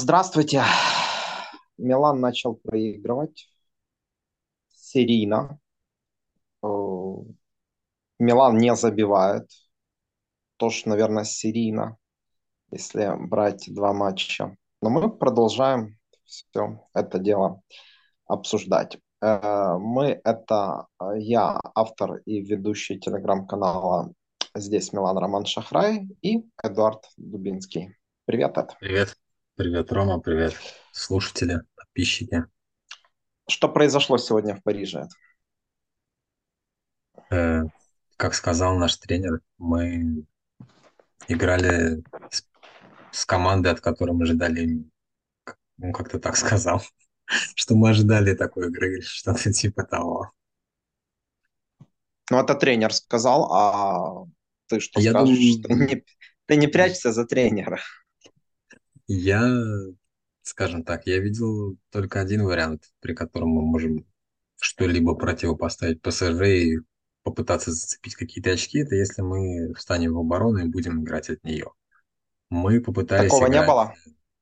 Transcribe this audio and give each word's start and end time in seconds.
Здравствуйте. 0.00 0.62
Милан 1.76 2.20
начал 2.20 2.54
проигрывать 2.54 3.48
серийно. 4.68 5.58
Э, 6.62 6.68
Милан 8.20 8.58
не 8.58 8.76
забивает. 8.76 9.50
Тоже, 10.56 10.82
наверное, 10.88 11.24
серийно, 11.24 11.96
если 12.70 13.12
брать 13.26 13.64
два 13.74 13.92
матча. 13.92 14.56
Но 14.80 14.90
мы 14.90 15.10
продолжаем 15.10 15.98
все 16.24 16.80
это 16.94 17.18
дело 17.18 17.62
обсуждать. 18.28 18.98
Э, 19.20 19.78
Мы 19.78 20.20
это 20.22 20.86
я, 21.16 21.60
автор 21.74 22.18
и 22.24 22.40
ведущий 22.40 23.00
телеграм-канала 23.00 24.12
«Здесь 24.54 24.92
Милан 24.92 25.18
Роман 25.18 25.44
Шахрай» 25.44 26.08
и 26.22 26.44
Эдуард 26.62 27.04
Дубинский. 27.16 27.96
Привет, 28.26 28.58
Эд. 28.58 28.76
Привет, 28.78 29.16
привет, 29.58 29.90
Рома, 29.90 30.20
привет, 30.20 30.54
слушатели, 30.92 31.62
подписчики. 31.74 32.44
Что 33.48 33.68
произошло 33.68 34.16
сегодня 34.16 34.54
в 34.54 34.62
Париже? 34.62 35.08
Э, 37.32 37.62
как 38.16 38.34
сказал 38.34 38.76
наш 38.76 38.96
тренер, 38.98 39.40
мы 39.58 40.24
играли 41.26 42.04
с, 42.30 42.46
с 43.10 43.26
командой, 43.26 43.72
от 43.72 43.80
которой 43.80 44.12
мы 44.12 44.22
ожидали, 44.22 44.84
ну, 45.76 45.92
как-то 45.92 46.20
так 46.20 46.36
сказал, 46.36 46.80
что 47.56 47.74
мы 47.74 47.90
ожидали 47.90 48.34
такой 48.34 48.68
игры, 48.68 49.02
что-то 49.02 49.52
типа 49.52 49.82
того. 49.82 50.30
Ну, 52.30 52.38
это 52.38 52.54
тренер 52.54 52.94
сказал, 52.94 53.52
а 53.52 54.24
ты 54.68 54.78
что 54.78 55.00
Я 55.00 55.10
скажешь? 55.10 55.56
Ты 55.56 55.68
думаю, 55.68 55.88
не, 55.88 56.04
ты 56.46 56.54
не 56.54 56.68
прячься 56.68 57.10
за 57.10 57.26
тренера. 57.26 57.80
Я, 59.08 59.42
скажем 60.42 60.84
так, 60.84 61.06
я 61.06 61.18
видел 61.18 61.76
только 61.90 62.20
один 62.20 62.44
вариант, 62.44 62.84
при 63.00 63.14
котором 63.14 63.48
мы 63.48 63.62
можем 63.62 64.06
что-либо 64.60 65.14
противопоставить 65.14 66.02
ПСЖ 66.02 66.42
и 66.42 66.78
попытаться 67.22 67.72
зацепить 67.72 68.14
какие-то 68.14 68.50
очки, 68.50 68.78
это 68.78 68.94
если 68.94 69.22
мы 69.22 69.74
встанем 69.74 70.14
в 70.14 70.18
оборону 70.18 70.58
и 70.58 70.68
будем 70.68 71.02
играть 71.02 71.30
от 71.30 71.42
нее. 71.44 71.72
Мы 72.50 72.80
попытались 72.80 73.30
Такого 73.30 73.46
не 73.46 73.54
играть... 73.54 73.66
было? 73.66 73.94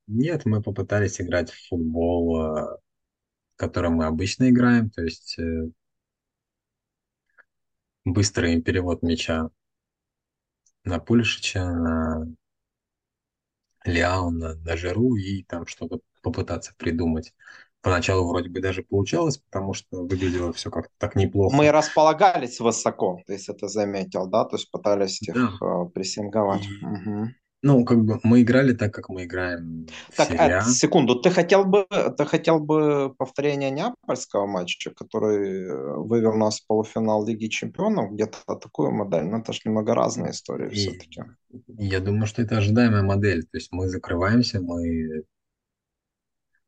Нет, 0.06 0.44
мы 0.44 0.62
попытались 0.62 1.20
играть 1.20 1.50
в 1.50 1.69
футбол, 1.69 2.41
э, 2.41 2.78
которым 3.56 3.94
мы 3.94 4.06
обычно 4.06 4.48
играем, 4.50 4.91
то 4.91 5.03
есть 5.03 5.39
э, 5.39 5.70
быстрый 8.05 8.62
перевод 8.62 9.03
мяча 9.03 9.50
на 10.84 11.00
Пулишича, 11.00 11.64
на 11.64 12.27
Лиау, 13.87 14.31
на, 14.31 14.55
Жиру 14.77 15.17
и 15.17 15.42
там 15.45 15.67
что-то 15.67 16.01
попытаться 16.23 16.75
придумать. 16.77 17.34
Поначалу 17.83 18.28
вроде 18.28 18.48
бы 18.51 18.61
даже 18.61 18.83
получалось, 18.83 19.39
потому 19.39 19.75
что 19.75 20.05
выглядело 20.06 20.53
все 20.53 20.70
как-то 20.70 20.93
так 20.98 21.17
Мы 21.48 21.70
неплохо. 21.70 21.70
располагались 21.70 22.61
высоко, 22.61 23.20
есть 23.33 23.48
это 23.48 23.69
заметил, 23.69 24.27
да? 24.28 24.45
То 24.45 24.56
есть 24.56 24.70
пытались 24.70 25.23
Да, 25.33 25.47
их 25.47 25.59
э, 25.62 25.87
прессинговать. 25.95 26.69
и 26.69 26.81
Мгм. 26.81 27.34
Ну, 27.62 27.84
как 27.84 28.05
бы 28.05 28.21
мы 28.22 28.43
играли 28.43 28.72
так, 28.75 28.94
как 28.94 29.09
мы 29.09 29.25
играем 29.25 29.87
в 30.11 30.17
Так, 30.17 30.31
Эд, 30.31 30.41
А. 30.41 30.62
секунду, 30.62 31.21
ты 31.21 31.31
хотел 31.31 31.65
бы, 31.65 31.87
ты 32.17 32.25
хотел 32.25 32.61
бы 32.61 33.15
повторение 33.17 33.71
неапольского 33.71 34.47
матча, 34.47 34.91
который 34.91 35.65
э, 35.65 35.95
вывел 35.97 36.34
нас 36.34 36.61
в 36.61 36.66
полуфинал 36.66 37.27
Лиги 37.27 37.47
Чемпионов, 37.47 38.12
где-то 38.12 38.39
такую 38.56 38.93
модель? 38.93 39.25
Но 39.25 39.39
это 39.39 39.53
же 39.53 39.61
немного 39.65 39.95
разные 39.95 40.31
истории 40.31 40.69
все-таки. 40.71 41.22
я 41.78 42.00
думаю, 42.00 42.27
что 42.27 42.43
это 42.43 42.59
ожидаемая 42.59 43.03
модель. 43.03 43.43
То 43.43 43.56
есть 43.56 43.72
мы 43.72 43.89
закрываемся, 43.89 44.61
мы 44.61 45.25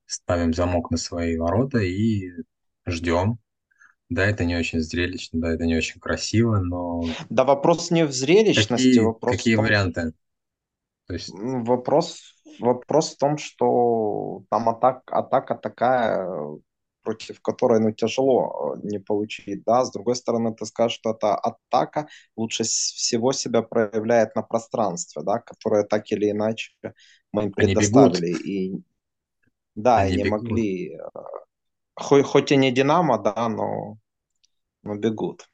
ставим 0.06 0.54
замок 0.54 0.90
на 0.90 0.96
свои 0.96 1.36
ворота 1.36 1.78
и 1.78 2.30
ждем. 2.86 3.38
Да, 4.08 4.24
это 4.24 4.44
не 4.46 4.56
очень 4.56 4.80
зрелищно, 4.80 5.38
да, 5.38 5.52
это 5.52 5.66
не 5.66 5.76
очень 5.76 6.00
красиво, 6.00 6.60
но 6.60 7.04
Да 7.28 7.44
вопрос 7.44 7.90
не 7.90 8.06
в 8.06 8.12
зрелищности, 8.12 8.88
какие, 8.88 9.00
вопрос 9.00 9.34
в 9.34 9.36
какие 9.36 9.56
том, 9.56 9.64
варианты? 9.66 10.12
То 11.08 11.14
есть 11.14 11.30
Вопрос, 11.32 12.34
вопрос 12.60 13.14
в 13.14 13.18
том, 13.18 13.38
что 13.38 14.42
там 14.50 14.68
атак, 14.68 15.02
атака 15.06 15.54
такая, 15.54 16.28
против 17.02 17.40
которой 17.40 17.80
ну, 17.80 17.92
тяжело 17.92 18.74
э, 18.76 18.80
не 18.82 18.98
получить. 18.98 19.62
Да? 19.64 19.86
С 19.86 19.90
другой 19.90 20.16
стороны, 20.16 20.54
ты 20.54 20.66
скажешь, 20.66 20.98
что 20.98 21.12
эта 21.12 21.34
атака 21.34 22.08
лучше 22.36 22.64
всего 22.64 23.32
себя 23.32 23.62
проявляет 23.62 24.36
на 24.36 24.42
пространстве, 24.42 25.22
да, 25.22 25.38
которое 25.38 25.84
так 25.84 26.12
или 26.12 26.30
иначе 26.30 26.72
мы 27.32 27.44
им 27.44 27.52
предоставили. 27.52 28.36
И 28.46 28.82
да, 29.74 30.04
и 30.04 30.08
они 30.08 30.16
не 30.18 30.24
бегут. 30.24 30.42
могли, 30.42 30.94
э, 30.94 30.98
хоть, 31.94 32.26
хоть 32.26 32.52
и 32.52 32.56
не 32.56 32.70
Динамо, 32.70 33.18
да, 33.18 33.48
но, 33.48 33.96
но 34.82 34.94
бегут. 34.96 35.48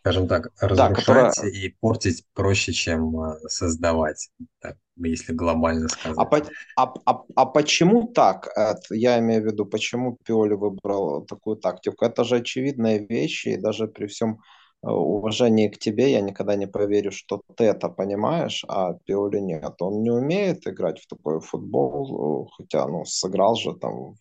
Скажем 0.00 0.26
так, 0.26 0.50
Да, 0.60 0.88
которая 0.88 1.26
разрушать 1.26 1.54
и 1.54 1.68
портить 1.80 2.24
проще, 2.34 2.72
чем 2.72 3.20
э, 3.20 3.38
создавать, 3.48 4.30
так, 4.60 4.76
если 4.96 5.32
глобально 5.32 5.86
А, 5.86 5.88
сказать. 5.88 6.28
по- 6.28 6.50
а, 6.76 6.94
а, 7.06 7.22
а 7.36 7.46
почему 7.46 8.08
так? 8.08 8.48
Эд? 8.56 8.78
Я 8.90 9.18
имею 9.20 9.42
в 9.42 9.46
виду, 9.46 9.64
почему 9.66 10.16
Пиоли 10.24 10.54
выбрал 10.54 11.24
такую 11.26 11.56
тактику? 11.56 12.04
Это 12.04 12.24
же 12.24 12.36
очевидные 12.36 13.06
вещи, 13.06 13.48
и 13.50 13.56
даже 13.56 13.86
при 13.86 14.06
всем 14.06 14.40
э, 14.82 14.88
уважении 14.90 15.68
к 15.68 15.78
тебе 15.78 16.10
я 16.12 16.20
никогда 16.20 16.56
не 16.56 16.66
поверю, 16.66 17.12
что 17.12 17.42
ты 17.56 17.64
это 17.64 17.88
понимаешь, 17.88 18.64
а 18.68 18.94
Пиоли 19.04 19.38
нет. 19.38 19.74
Он 19.80 20.02
не 20.02 20.10
умеет 20.10 20.66
играть 20.66 21.00
в 21.00 21.06
такой 21.06 21.40
футбол, 21.40 22.48
э, 22.48 22.50
хотя, 22.56 22.86
ну, 22.88 23.04
сыграл 23.04 23.54
же 23.54 23.74
там 23.74 24.14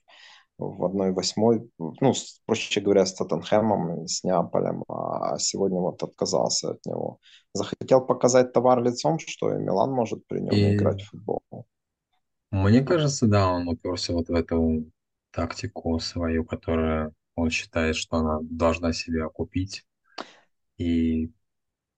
в 0.69 0.85
одной 0.85 1.11
восьмой, 1.13 1.69
ну, 1.79 2.13
с- 2.13 2.41
проще 2.45 2.81
говоря, 2.81 3.05
с 3.05 3.13
Тоттенхэмом, 3.15 4.07
с 4.07 4.23
Неаполем, 4.23 4.83
а 4.89 5.37
сегодня 5.39 5.79
вот 5.79 6.03
отказался 6.03 6.71
от 6.71 6.85
него. 6.85 7.19
Захотел 7.53 8.01
показать 8.05 8.53
товар 8.53 8.83
лицом, 8.83 9.19
что 9.19 9.53
и 9.53 9.59
Милан 9.59 9.91
может 9.91 10.25
при 10.27 10.39
нем 10.39 10.59
И 10.59 10.71
играть 10.71 11.01
в 11.01 11.09
футбол. 11.11 11.41
мне 12.51 12.81
кажется, 12.83 13.27
да, 13.27 13.51
он 13.51 13.67
уперся 13.67 14.13
вот 14.13 14.27
в 14.29 14.33
эту 14.33 14.85
тактику 15.31 15.99
свою, 15.99 16.43
которая 16.45 17.13
он 17.35 17.49
считает, 17.49 17.95
что 17.95 18.17
она 18.17 18.39
должна 18.41 18.93
себя 18.93 19.25
окупить. 19.25 19.85
И 20.77 21.31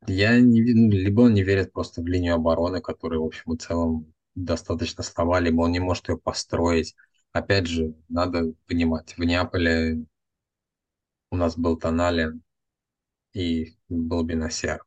Я 0.07 0.39
не 0.41 0.61
ну, 0.75 0.91
либо 0.91 1.21
он 1.23 1.33
не 1.35 1.43
верит 1.43 1.73
просто 1.73 2.01
в 2.01 2.07
линию 2.07 2.35
обороны, 2.35 2.81
которая, 2.81 3.19
в 3.19 3.25
общем 3.25 3.53
и 3.53 3.57
целом, 3.57 4.13
достаточно 4.35 5.03
слаба, 5.03 5.39
либо 5.39 5.61
он 5.63 5.71
не 5.73 5.79
может 5.79 6.09
ее 6.09 6.17
построить. 6.17 6.95
Опять 7.33 7.67
же, 7.67 7.95
надо 8.09 8.53
понимать, 8.67 9.17
в 9.17 9.23
Неаполе 9.23 10.05
у 11.31 11.35
нас 11.35 11.57
был 11.57 11.77
Тоналин 11.77 12.43
и 13.33 13.75
был 13.89 14.23
Бенасер. 14.23 14.83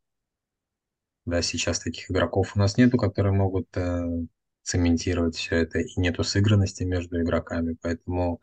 Да, 1.25 1.43
сейчас 1.43 1.81
таких 1.81 2.11
игроков 2.11 2.55
у 2.55 2.59
нас 2.59 2.77
нету, 2.77 2.99
которые 2.99 3.33
могут 3.33 3.67
э, 3.77 4.27
цементировать 4.63 5.35
все 5.35 5.57
это, 5.57 5.81
и 5.81 6.01
нету 6.01 6.23
сыгранности 6.23 6.85
между 6.85 7.21
игроками, 7.21 7.77
поэтому, 7.83 8.41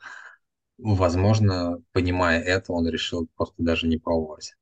возможно, 0.78 1.82
понимая 1.94 2.42
это, 2.42 2.74
он 2.74 2.88
решил 2.90 3.28
просто 3.36 3.56
даже 3.64 3.88
не 3.88 3.98
пробовать. 3.98 4.56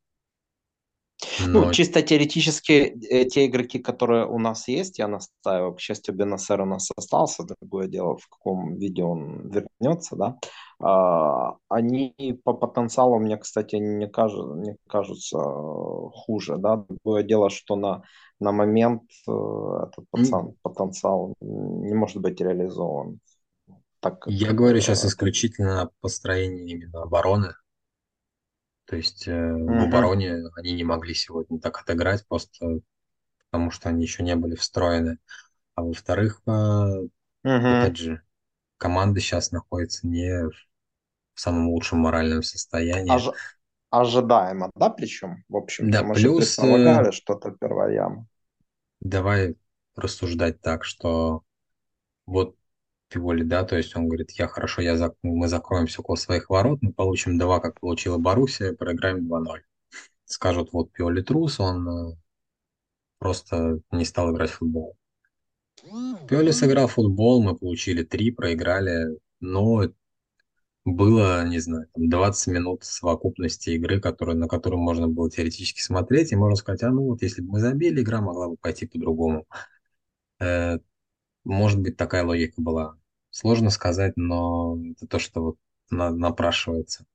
Ну, 1.40 1.66
Но 1.66 1.74
чисто 1.74 2.02
теоретически, 2.02 2.98
э, 3.10 3.26
те 3.26 3.46
игроки, 3.46 3.80
которые 3.80 4.26
у 4.26 4.40
нас 4.40 4.68
есть, 4.68 5.00
я 5.00 5.08
настаиваю, 5.08 5.74
к 5.76 5.80
счастью, 5.80 6.16
Бенасер 6.16 6.62
у 6.62 6.66
нас 6.66 6.90
остался, 6.96 7.44
другое 7.44 7.88
дело, 7.88 8.18
в 8.18 8.28
каком 8.28 8.76
виде 8.78 9.04
он 9.04 9.50
вернется, 9.50 10.16
да, 10.16 10.38
А, 10.80 11.58
они 11.70 12.16
по 12.44 12.54
потенциалу 12.54 13.20
мне, 13.20 13.38
кстати, 13.38 13.76
не, 13.76 14.08
кажут, 14.08 14.58
не 14.58 14.78
кажутся 14.88 15.38
э, 15.38 16.10
хуже, 16.14 16.58
да, 16.58 16.78
другое 16.78 17.24
дело, 17.24 17.50
что 17.50 17.76
на, 17.76 18.04
на 18.40 18.52
момент 18.52 19.04
э, 19.28 19.32
этот 19.32 20.06
пацан, 20.10 20.56
потенциал 20.64 21.36
не 21.40 21.94
может 21.94 22.18
быть 22.18 22.42
реализован, 22.42 23.20
так 24.00 24.22
как 24.22 24.34
я 24.34 24.54
говорю 24.54 24.82
сейчас 24.82 25.06
исключительно 25.06 25.84
о 25.84 25.90
построении 26.02 26.72
именно 26.72 27.04
обороны, 27.04 27.54
То 28.92 28.98
есть 28.98 29.28
э, 29.28 29.34
в 29.34 29.82
Мгм, 29.82 29.84
обороне 29.84 30.44
они 30.58 30.74
не 30.76 30.86
могли 30.86 31.16
сегодня 31.16 31.60
так 31.62 31.80
отыграть, 31.82 32.28
просто 32.28 32.82
потому 33.52 33.72
что 33.72 33.90
они 33.90 34.04
еще 34.04 34.24
не 34.24 34.36
были 34.36 34.56
встроены. 34.56 35.20
А 35.76 35.84
во-вторых, 35.84 36.42
э, 36.48 37.08
мгм. 37.44 37.86
опять 37.86 37.98
же, 37.98 38.22
команда 38.78 39.20
сейчас 39.22 39.52
находится 39.52 40.08
не 40.08 40.46
в 41.36 41.42
самом 41.42 41.70
лучшем 41.70 42.00
моральном 42.00 42.44
состоянии. 42.44 43.18
Ож- 43.18 43.36
ожидаемо, 43.92 44.72
да, 44.76 44.90
причем, 44.90 45.44
в 45.50 45.58
общем-то, 45.58 45.98
Да, 45.98 46.04
мы 46.04 46.16
же 46.16 46.30
плюс 46.30 46.58
э, 46.60 46.66
предполагали, 46.70 47.12
что 47.12 47.34
это 47.34 47.52
первая 47.52 47.94
яма. 47.94 48.28
давай 49.02 49.56
рассуждать 49.96 50.62
так, 50.62 50.84
что 50.86 51.44
вот 52.28 52.58
Пиволи, 53.12 53.44
да, 53.44 53.66
то 53.66 53.76
есть 53.76 53.96
он 53.96 54.08
говорит, 54.08 54.32
я 54.32 54.48
хорошо, 54.48 54.82
я 54.82 54.96
зак- 54.96 55.18
мы 55.22 55.50
закроемся 55.50 56.00
около 56.00 56.16
своих 56.16 56.50
ворот, 56.50 56.80
мы 56.82 56.94
получим 56.94 57.38
два, 57.38 57.60
как 57.60 57.80
получила 57.82 58.18
Боруссия, 58.18 58.74
проиграем 58.74 59.28
два 59.28 59.42
ноль. 59.42 59.64
Скажут, 60.26 60.72
вот 60.72 60.94
Пиоли 60.94 61.22
трус, 61.22 61.60
он 61.60 61.90
э, 61.90 62.16
просто 63.20 63.80
не 63.92 64.06
стал 64.06 64.34
играть 64.34 64.52
в 64.52 64.56
футбол. 64.56 64.96
Пиоли 66.30 66.52
сыграл 66.52 66.88
в 66.88 66.94
футбол, 66.94 67.44
мы 67.44 67.58
получили 67.58 68.04
три, 68.04 68.32
проиграли, 68.32 69.18
но 69.42 69.84
было, 70.86 71.46
не 71.46 71.60
знаю, 71.60 71.88
там 71.94 72.10
20 72.10 72.48
минут 72.48 72.84
совокупности 72.84 73.72
игры, 73.72 74.00
которые, 74.00 74.36
на 74.38 74.48
которую 74.48 74.82
можно 74.82 75.08
было 75.08 75.30
теоретически 75.30 75.82
смотреть, 75.82 76.32
и 76.32 76.36
можно 76.36 76.56
сказать, 76.56 76.84
а 76.84 76.90
ну 76.90 77.04
вот 77.04 77.22
если 77.22 77.42
бы 77.42 77.52
мы 77.52 77.60
забили, 77.60 78.02
игра 78.02 78.22
могла 78.22 78.48
бы 78.48 78.58
пойти 78.58 78.88
по-другому. 78.88 79.46
Э, 80.40 80.80
может 81.44 81.80
быть, 81.80 81.98
такая 81.98 82.26
логика 82.26 82.62
была. 82.62 82.98
Сложно 83.32 83.72
сказать, 83.72 84.14
но 84.16 84.78
это 84.92 85.08
то, 85.08 85.18
что 85.20 85.42
вот 85.42 85.58
на, 85.90 86.12
напрашивается. 86.12 87.06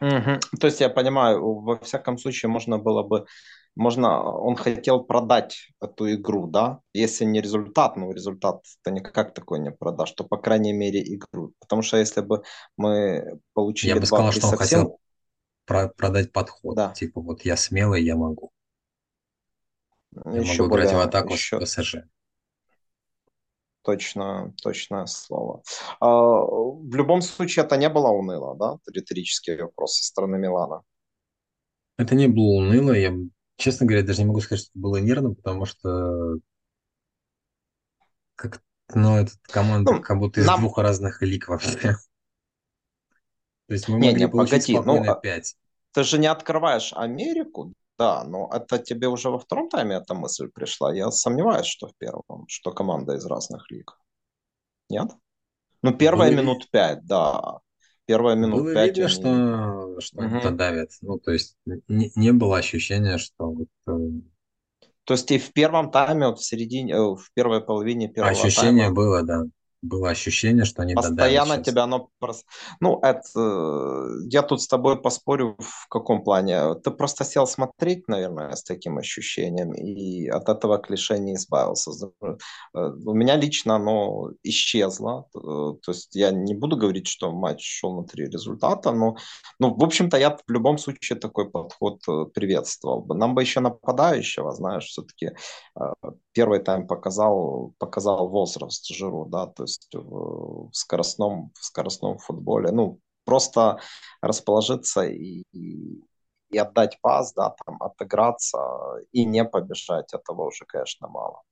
Мгм. 0.00 0.40
То 0.60 0.66
есть 0.68 0.80
я 0.80 0.88
понимаю, 0.88 1.42
во 1.60 1.78
всяком 1.78 2.16
случае 2.16 2.48
можно 2.48 2.78
было 2.78 3.02
бы, 3.02 3.26
можно, 3.76 4.22
он 4.22 4.56
хотел 4.56 5.04
продать 5.04 5.68
эту 5.80 6.10
игру, 6.14 6.46
да? 6.46 6.80
Если 6.94 7.24
не 7.26 7.40
результат, 7.42 7.96
ну 7.96 8.10
результат 8.12 8.64
ты 8.82 8.92
никак 8.92 9.34
такой 9.34 9.58
не 9.60 9.70
продашь, 9.70 10.12
то 10.12 10.24
по 10.24 10.38
крайней 10.38 10.72
мере 10.72 11.02
игру. 11.02 11.52
Потому 11.60 11.82
что 11.82 11.98
если 11.98 12.22
бы 12.22 12.42
мы 12.78 13.40
Я 13.82 13.94
получили 13.94 13.98
бы 13.98 14.06
сказал, 14.06 14.32
2-3 14.32 14.32
что 14.32 14.46
он 14.48 14.52
совсем, 14.52 14.80
хотел 14.80 14.98
про- 15.66 15.88
продать 15.88 16.32
подход. 16.32 16.78
да, 16.78 16.92
Типа 16.92 17.20
вот 17.20 17.42
я 17.44 17.56
смелый, 17.56 18.04
я 18.04 18.16
могу. 18.16 18.52
Я 20.30 20.42
еще 20.42 20.42
могу 20.42 20.66
играть 20.68 20.92
в 20.92 20.98
более, 20.98 20.98
атаку 20.98 21.36
с 21.36 21.42
еще 21.42 21.56
ПСЖ. 21.58 22.04
Точно, 23.82 24.54
точное 24.62 25.06
слово. 25.06 25.62
А, 26.00 26.08
в 26.08 26.94
любом 26.94 27.22
случае 27.22 27.64
это 27.64 27.76
не 27.76 27.88
было 27.88 28.08
уныло, 28.08 28.56
да? 28.56 28.78
Риторический 28.92 29.56
вопрос 29.56 29.96
со 29.96 30.04
стороны 30.04 30.38
Милана. 30.38 30.82
Это 31.96 32.14
не 32.14 32.28
было 32.28 32.58
уныло. 32.58 32.92
Я, 32.92 33.14
честно 33.56 33.86
говоря, 33.86 34.04
даже 34.04 34.22
не 34.22 34.28
могу 34.28 34.40
сказать, 34.40 34.64
что 34.64 34.70
это 34.72 34.80
было 34.80 34.96
нервно, 34.96 35.34
потому 35.34 35.66
что 35.66 36.38
как, 38.34 38.62
ну, 38.94 39.18
это 39.18 39.32
команда 39.42 39.92
Ну, 39.92 40.00
как 40.00 40.18
будто 40.18 40.40
из 40.40 40.46
нам, 40.46 40.60
двух 40.60 40.78
разных 40.78 41.20
лиг 41.22 41.48
вообще. 41.48 41.96
То 43.66 43.74
есть 43.74 43.86
мы 43.88 43.96
могли 43.96 44.14
не-не, 44.14 44.28
получить 44.28 44.66
погоди, 44.66 44.74
ну, 44.74 44.82
спокойно 44.82 45.12
а 45.12 45.20
5. 45.20 45.56
Ты 45.92 46.04
же 46.04 46.18
не 46.18 46.26
открываешь 46.26 46.92
Америку, 46.94 47.74
да, 48.00 48.24
но 48.24 48.48
это 48.52 48.78
тебе 48.78 49.08
уже 49.08 49.30
во 49.30 49.38
втором 49.38 49.68
тайме 49.68 49.96
эта 49.96 50.14
мысль 50.14 50.48
пришла. 50.48 50.94
Я 50.94 51.10
сомневаюсь, 51.10 51.66
что 51.66 51.88
в 51.88 51.94
первом, 51.98 52.46
что 52.48 52.72
команда 52.72 53.14
из 53.16 53.26
разных 53.26 53.70
лиг. 53.70 53.98
Нет? 54.90 55.10
Ну, 55.82 55.90
Было, 55.92 55.98
первые 55.98 56.30
ви- 56.30 56.36
минут 56.42 56.70
пять, 56.70 57.04
да. 57.06 57.60
Первые 58.06 58.36
минут 58.36 58.62
было 58.62 58.74
пять 58.74 58.96
видно, 58.96 59.06
они... 59.06 59.22
что, 59.22 60.00
что 60.00 60.22
они 60.22 60.34
Мгм. 60.34 60.42
додавят. 60.42 60.90
Ну, 61.02 61.18
то 61.18 61.32
есть 61.32 61.56
не, 61.66 62.10
не 62.16 62.32
было 62.32 62.58
ощущения, 62.58 63.18
что 63.18 63.50
вот, 63.52 63.68
э, 63.86 63.92
То 65.04 65.14
есть 65.14 65.30
и 65.30 65.38
в 65.38 65.52
первом 65.52 65.90
тайме, 65.90 66.28
вот 66.28 66.38
в 66.38 66.44
середине, 66.44 66.94
э, 66.94 66.98
в 67.00 67.30
первой 67.34 67.60
половине 67.64 68.08
первого 68.08 68.32
ощущение 68.32 68.86
тайма 68.86 68.94
было, 68.94 69.22
да. 69.22 69.42
Было 69.82 70.10
ощущение, 70.10 70.66
что 70.66 70.82
они 70.82 70.94
Постоянно 70.94 71.62
тебя 71.62 71.84
оно... 71.84 72.10
прос- 72.22 72.44
Ну, 72.80 72.98
это... 73.02 73.22
э, 73.34 74.28
Я 74.28 74.42
тут 74.42 74.60
с 74.60 74.68
тобой 74.68 75.00
поспорю 75.00 75.56
в 75.58 75.88
каком 75.88 76.22
плане. 76.22 76.74
Ты 76.74 76.90
просто 76.90 77.24
сел 77.24 77.46
смотреть, 77.46 78.06
наверное, 78.06 78.54
с 78.54 78.62
таким 78.62 78.98
ощущением, 78.98 79.72
и 79.72 80.28
от 80.28 80.48
этого 80.50 80.76
клише 80.78 81.18
не 81.18 81.34
избавился. 81.34 81.92
Э, 82.22 82.36
У 83.06 83.14
меня 83.14 83.36
лично 83.36 83.76
оно 83.76 84.30
исчезло. 84.42 85.26
Э, 85.34 85.38
То 85.40 85.92
есть 85.92 86.14
я 86.14 86.30
не 86.30 86.54
буду 86.54 86.76
говорить, 86.76 87.06
что 87.06 87.32
матч 87.32 87.64
шел 87.80 87.96
на 87.96 88.06
три 88.06 88.26
результата, 88.26 88.92
но, 88.92 89.16
ну, 89.58 89.74
в 89.74 89.82
общем-то, 89.82 90.18
я 90.18 90.30
в 90.36 90.50
любом 90.50 90.76
случае 90.76 91.18
такой 91.18 91.50
подход 91.50 92.02
приветствовал 92.34 93.00
бы. 93.00 93.14
Нам 93.14 93.34
бы 93.34 93.40
еще 93.40 93.60
нападающего, 93.60 94.52
знаешь, 94.52 94.84
все-таки 94.84 95.30
первый 96.40 96.60
тайм 96.60 96.86
показал, 96.86 97.74
показал 97.78 98.28
возраст 98.28 98.86
Жиру, 98.86 99.26
да, 99.26 99.46
то 99.46 99.64
есть 99.64 99.88
в 99.94 100.70
скоростном, 100.72 101.50
в 101.54 101.64
скоростном 101.64 102.16
футболе. 102.18 102.70
Ну, 102.72 102.98
просто 103.24 103.78
расположиться 104.22 105.02
и, 105.02 105.42
и, 105.52 106.02
и 106.50 106.58
отдать 106.58 106.98
пас, 107.02 107.34
да, 107.34 107.54
там, 107.66 107.76
отыграться 107.82 108.58
и 109.12 109.26
не 109.26 109.44
побежать, 109.44 110.14
этого 110.14 110.46
уже, 110.46 110.64
конечно, 110.64 111.08
мало. 111.08 111.42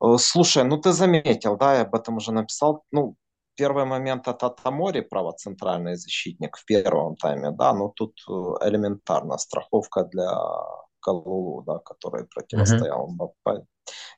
Э, 0.00 0.18
Слушай, 0.18 0.62
ну 0.64 0.76
ты 0.76 0.92
заметил, 0.92 1.56
да, 1.56 1.74
я 1.74 1.82
об 1.82 1.94
этом 1.94 2.16
уже 2.16 2.32
написал, 2.32 2.84
ну, 2.92 3.16
Первый 3.56 3.84
момент 3.84 4.28
это 4.28 4.48
Тамори, 4.48 5.02
право 5.02 5.32
центральный 5.32 5.96
защитник 5.96 6.56
в 6.56 6.64
первом 6.64 7.16
тайме, 7.16 7.50
да, 7.50 7.74
но 7.74 7.88
тут 7.88 8.12
э, 8.28 8.32
элементарно 8.68 9.36
страховка 9.38 10.04
для 10.04 10.30
Калулу, 11.00 11.62
да, 11.62 11.78
который 11.78 12.26
противостоял 12.26 13.08
Мбаппе. 13.08 13.66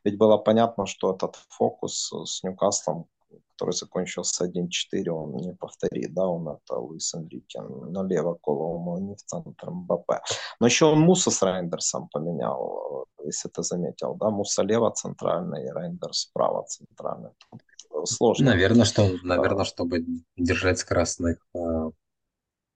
Ведь 0.05 0.19
было 0.19 0.39
понятно, 0.39 0.87
что 0.87 1.15
этот 1.15 1.37
фокус 1.49 2.13
с 2.25 2.43
Ньюкаслом, 2.43 3.07
который 3.53 3.73
закончился 3.73 4.45
1-4, 4.45 5.09
он 5.11 5.37
не 5.37 5.55
повторит, 5.55 6.13
да, 6.15 6.27
он 6.27 6.49
это 6.49 6.79
Луис 6.79 7.15
Энрике 7.15 7.61
налево 7.61 8.39
Колому, 8.43 8.99
не 8.99 9.15
в 9.15 9.23
центр 9.23 9.71
Мбаппе. 9.71 10.21
Но 10.61 10.67
еще 10.67 10.87
он 10.87 11.01
Муса 11.01 11.31
с 11.31 11.43
Рейндерсом 11.43 12.09
поменял, 12.09 13.07
если 13.25 13.49
ты 13.49 13.63
заметил, 13.63 14.15
да, 14.15 14.31
Муса 14.31 14.63
лево 14.63 14.91
центральный, 14.91 15.71
Рейндерс 15.73 16.23
справа 16.23 16.65
центральный. 16.65 17.31
Тут 17.51 18.09
сложно. 18.09 18.47
Наверное, 18.47 18.85
что, 18.85 19.09
наверное, 19.23 19.65
чтобы 19.65 20.05
держать 20.37 20.79
скоростных 20.79 21.39
э, 21.55 21.91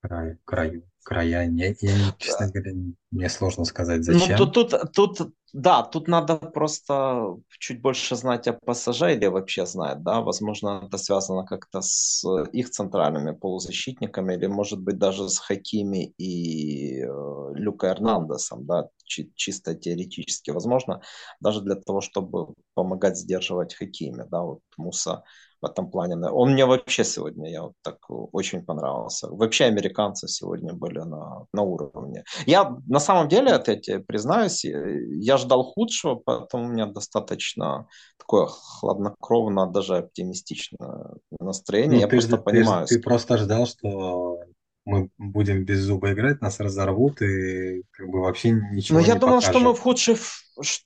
край, 0.09 0.37
краю, 0.45 0.83
края. 1.05 1.51
Я, 1.51 1.75
я, 1.81 2.13
честно 2.19 2.49
говоря, 2.51 2.73
мне 3.11 3.29
сложно 3.29 3.65
сказать, 3.65 4.05
Ну, 4.09 4.29
зачем. 4.29 4.37
тут, 4.37 4.53
тут, 4.55 4.75
тут, 4.95 5.19
да, 5.53 5.83
тут 5.83 6.07
надо 6.09 6.37
просто 6.37 7.37
чуть 7.59 7.81
больше 7.83 8.15
знать 8.15 8.47
о 8.47 8.53
ПСЖ 8.53 9.03
или 9.03 9.27
вообще 9.27 9.67
знать, 9.67 10.03
да, 10.05 10.21
возможно, 10.21 10.85
это 10.87 10.97
связано 10.99 11.45
как-то 11.45 11.81
с 11.83 12.25
их 12.53 12.71
центральными 12.71 13.33
полузащитниками 13.33 14.35
или, 14.35 14.47
может 14.47 14.81
быть, 14.81 14.99
даже 14.99 15.29
с 15.29 15.39
Хакими 15.39 16.15
и 16.19 17.01
э, 17.03 17.07
Люка 17.55 17.89
Эрнандесом, 17.89 18.65
да, 18.65 18.89
чи- 19.05 19.33
чисто 19.35 19.75
теоретически, 19.75 20.51
возможно, 20.51 21.01
даже 21.41 21.61
для 21.61 21.75
того, 21.75 22.01
чтобы 22.01 22.55
помогать 22.75 23.19
сдерживать 23.19 23.75
Хакими, 23.75 24.25
да, 24.31 24.43
вот 24.43 24.61
Муса 24.77 25.25
в 25.61 25.67
этом 25.67 25.91
плане. 25.91 26.17
Он 26.31 26.53
мне 26.53 26.67
вообще 26.67 27.05
сегодня, 27.05 27.51
я 27.51 27.63
вот 27.63 27.73
так 27.83 27.97
очень 28.09 28.65
понравился. 28.65 29.29
Вообще 29.29 29.65
американцы 29.65 30.29
сегодня 30.29 30.73
были 30.73 30.99
на, 30.99 31.47
на 31.53 31.63
уровне. 31.63 32.25
Я 32.47 32.77
на 32.87 33.01
самом 33.01 33.29
деле, 33.29 33.53
это 33.53 33.73
я 33.73 33.79
тебе 33.79 34.01
признаюсь, 34.01 34.65
я 34.65 35.37
ждал 35.37 35.65
худшего, 35.65 36.17
поэтому 36.17 36.65
у 36.65 36.69
меня 36.69 36.87
достаточно 36.87 37.87
такое 38.19 38.47
хладнокровно, 38.47 39.67
даже 39.67 39.99
оптимистичное 39.99 41.15
настроение. 41.41 41.97
Ну, 41.97 42.01
Я 42.01 42.09
ты, 42.09 42.17
просто 42.17 42.37
ты, 42.37 42.43
понимаю, 42.43 42.87
ты 42.87 43.01
просто 43.01 43.39
ждал, 43.39 43.67
что 43.67 44.36
мы 44.87 45.11
будем 45.19 45.65
без 45.65 45.81
зуба 45.81 46.13
играть, 46.13 46.41
нас 46.41 46.61
разорвут 46.61 47.21
и 47.21 47.83
как 47.91 48.09
бы 48.09 48.21
вообще 48.21 48.53
Но 48.55 48.71
ничего 48.73 49.01
я 49.01 49.15
не 49.15 49.21
думал, 49.21 49.41
что 49.41 49.59
мы 49.59 49.75
покажем. 49.75 49.75
в 49.75 49.81
худшей, 49.81 50.17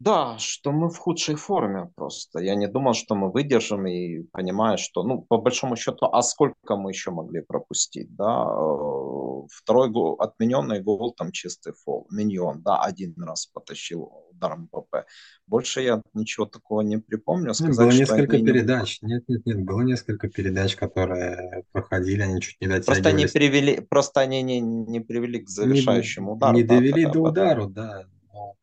да, 0.00 0.38
что 0.38 0.72
мы 0.72 0.88
в 0.88 0.96
худшей 0.96 1.34
форме 1.34 1.90
просто. 1.94 2.40
Я 2.40 2.54
не 2.54 2.66
думал, 2.66 2.94
что 2.94 3.14
мы 3.14 3.30
выдержим 3.30 3.86
и 3.86 4.22
понимаю, 4.32 4.78
что, 4.78 5.02
ну, 5.02 5.20
по 5.20 5.36
большому 5.36 5.76
счету, 5.76 6.06
а 6.06 6.22
сколько 6.22 6.76
мы 6.76 6.90
еще 6.90 7.10
могли 7.10 7.42
пропустить, 7.42 8.14
да? 8.16 8.46
Второй 9.52 9.90
гол, 9.90 10.16
отмененный 10.18 10.80
гол, 10.82 11.12
там 11.12 11.30
чистый 11.30 11.74
фол. 11.84 12.06
Миньон, 12.10 12.62
да, 12.62 12.80
один 12.80 13.14
раз 13.22 13.46
потащил 13.46 14.10
ударом 14.40 14.68
ПП. 14.68 15.06
Больше 15.46 15.82
я 15.82 16.02
ничего 16.14 16.46
такого 16.46 16.80
не 16.80 16.98
припомню. 16.98 17.48
Ну, 17.48 17.54
Сказать, 17.54 17.76
было 17.76 17.90
несколько 17.90 18.32
они 18.36 18.42
не... 18.42 18.52
передач. 18.52 18.98
Нет, 19.02 19.24
нет, 19.28 19.44
нет, 19.46 19.64
было 19.64 19.82
несколько 19.82 20.28
передач, 20.28 20.76
которые 20.76 21.64
проходили, 21.72 22.22
они 22.22 22.40
чуть 22.40 22.60
не 22.60 22.66
Просто 22.68 22.92
не 23.12 23.26
дотягивались. 23.26 23.32
привели, 23.32 23.80
просто 23.80 24.20
они 24.20 24.42
не, 24.42 24.60
не 24.60 25.00
привели 25.00 25.40
к 25.40 25.48
Не, 25.48 25.52
завершающему 25.52 26.32
удару, 26.32 26.56
не 26.56 26.62
да, 26.64 26.74
довели 26.76 27.04
до 27.06 27.20
удару, 27.20 27.66
да. 27.66 28.06
но 28.32 28.56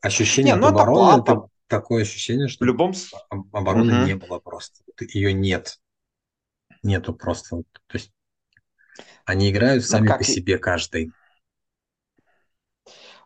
ощущение 0.00 0.54
Не, 0.54 0.60
ну 0.60 0.66
это 0.68 0.82
обороны, 0.82 1.20
это 1.20 1.34
плата. 1.34 1.48
такое 1.66 2.02
ощущение, 2.02 2.46
В 2.46 2.50
что 2.50 2.64
любом... 2.64 2.94
с- 2.94 3.12
об- 3.30 3.54
обороны 3.54 4.04
не 4.06 4.14
Мгм. 4.14 4.28
было 4.28 4.38
просто. 4.38 4.82
Ее 5.12 5.32
нет. 5.32 5.78
Нету 6.82 7.12
просто. 7.14 7.56
То 7.86 7.94
есть 7.98 8.12
они 9.24 9.50
играют 9.50 9.82
Ну 9.82 9.88
сами 9.88 10.08
по 10.08 10.14
как, 10.14 10.24
себе 10.24 10.58
каждый. 10.58 11.12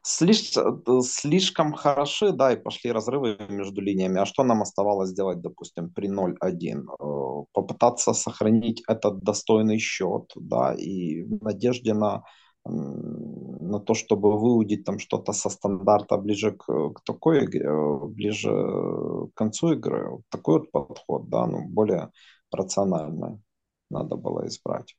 Слишком, 0.04 0.82
слишком 1.02 1.72
хороши, 1.74 2.32
да, 2.32 2.52
и 2.52 2.56
пошли 2.56 2.90
разрывы 2.90 3.36
между 3.48 3.80
линиями. 3.80 4.20
А 4.20 4.26
что 4.26 4.42
нам 4.42 4.62
оставалось 4.62 5.10
сделать, 5.10 5.40
допустим, 5.40 5.90
при 5.90 6.08
0-1? 6.08 6.88
Э, 7.00 7.44
Попытаться 7.52 8.12
сохранить 8.12 8.82
этот 8.88 9.20
достойный 9.22 9.78
счет, 9.78 10.32
да, 10.34 10.74
и 10.74 11.22
в 11.22 11.42
надежде 11.44 11.94
на, 11.94 12.24
на 12.64 13.78
то, 13.80 13.94
чтобы 13.94 14.38
выудить 14.38 14.84
там 14.84 14.98
что-то 14.98 15.32
со 15.32 15.48
стандарта 15.50 16.16
ближе 16.16 16.52
к, 16.52 16.64
к 16.66 17.00
такой 17.04 17.44
игре, 17.44 17.64
э, 17.66 17.98
ближе 18.06 18.50
к 18.50 19.30
концу 19.34 19.72
игры. 19.72 20.10
Вот 20.10 20.22
такой 20.30 20.60
вот 20.60 20.70
подход, 20.72 21.28
да, 21.28 21.46
ну, 21.46 21.64
более 21.68 22.10
рациональный 22.50 23.40
надо 23.90 24.16
было 24.16 24.46
избрать. 24.46 24.96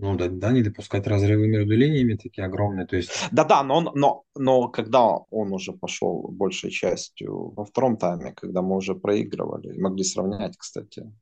Ну 0.00 0.16
да, 0.16 0.28
да, 0.28 0.52
не 0.52 0.62
допускать 0.62 1.06
разрывы 1.08 1.48
между 1.48 1.74
линиями 1.74 2.14
такие 2.14 2.46
огромные. 2.46 2.86
То 2.86 2.96
есть 2.96 3.10
Да-да, 3.32 3.64
но, 3.64 3.76
он, 3.78 3.90
но, 3.94 4.22
но 4.36 4.68
когда 4.68 5.08
он 5.30 5.52
уже 5.52 5.72
пошел 5.72 6.28
большей 6.30 6.70
частью 6.70 7.50
во 7.50 7.64
втором 7.64 7.96
тайме, 7.96 8.32
когда 8.32 8.62
мы 8.62 8.76
уже 8.76 8.94
проигрывали, 8.94 9.76
могли 9.76 10.04
сравнять, 10.04 10.56
кстати, 10.56 11.12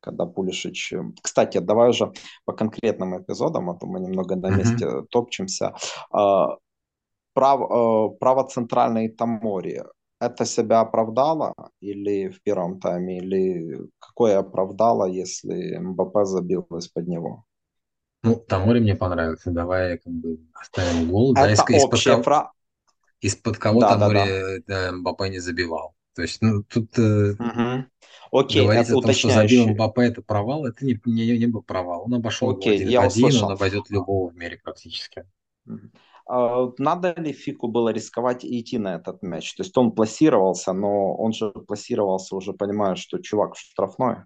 когда 0.00 0.26
Пулишич... 0.26 0.94
Кстати, 1.22 1.58
давай 1.58 1.90
уже 1.90 2.12
по 2.44 2.52
конкретным 2.52 3.16
эпизодам, 3.16 3.70
а 3.70 3.74
то 3.74 3.86
мы 3.86 4.00
немного 4.00 4.34
на 4.34 4.50
месте 4.50 5.02
топчемся. 5.10 5.74
А, 6.10 6.56
Прав, 7.34 7.60
э, 7.60 8.16
право 8.18 8.44
центральной 8.44 9.08
Тамори, 9.08 9.82
это 10.20 10.44
себя 10.44 10.80
оправдало 10.80 11.54
или 11.80 12.28
в 12.28 12.42
первом 12.42 12.78
тайме, 12.78 13.18
или 13.18 13.88
какое 13.98 14.38
оправдало, 14.38 15.06
если 15.06 15.78
МБП 15.78 16.24
забил 16.24 16.66
из-под 16.78 17.08
него? 17.08 17.44
Ну, 18.22 18.36
Тамори 18.36 18.80
мне 18.80 18.94
понравился. 18.94 19.50
Давай 19.50 19.98
как 19.98 20.12
бы 20.12 20.38
оставим 20.54 21.10
гол. 21.10 21.34
Да, 21.34 21.50
из- 21.52 21.58
Это 21.58 21.72
из-под 21.72 21.92
общая 21.94 22.10
кого, 22.10 22.22
фраза. 22.22 22.50
из-под 23.20 23.58
кого 23.58 23.80
Да, 23.80 23.96
да, 23.96 23.98
Тамори 23.98 24.62
да. 24.66 24.88
э, 24.88 24.92
Мбаппе 24.92 25.28
не 25.28 25.38
забивал. 25.38 25.94
То 26.14 26.22
есть, 26.22 26.42
ну, 26.42 26.62
тут 26.62 26.90
Мгм. 26.98 27.86
Окей, 28.30 28.62
говорить 28.64 28.88
это 28.88 28.98
о 28.98 29.02
том, 29.02 29.12
что 29.12 29.30
забил. 29.30 29.66
Мбаппе 29.68 30.02
это 30.02 30.22
провал, 30.22 30.66
это 30.66 30.84
не, 30.84 31.00
не, 31.06 31.38
не 31.38 31.46
был 31.46 31.62
провал. 31.62 32.04
Он 32.04 32.14
обошел 32.14 32.50
его 32.50 32.58
Окей, 32.60 32.76
один 32.76 32.88
я 32.90 33.02
один, 33.02 33.36
он 33.42 33.52
обойдет 33.52 33.90
любого 33.90 34.30
в 34.30 34.36
мире 34.36 34.60
практически. 34.62 35.24
А 36.26 36.68
Надо 36.78 37.14
ли 37.16 37.32
Фику 37.32 37.68
было 37.68 37.88
рисковать 37.88 38.44
и 38.44 38.60
идти 38.60 38.78
на 38.78 38.94
этот 38.94 39.22
мяч? 39.22 39.54
То 39.54 39.62
есть 39.62 39.76
он 39.76 39.92
пласировался, 39.92 40.72
но 40.72 41.14
он 41.16 41.32
же 41.32 41.50
пласировался 41.50 42.36
уже, 42.36 42.52
понимая, 42.52 42.94
что 42.94 43.18
чувак 43.18 43.54
в 43.54 43.60
штрафной. 43.60 44.18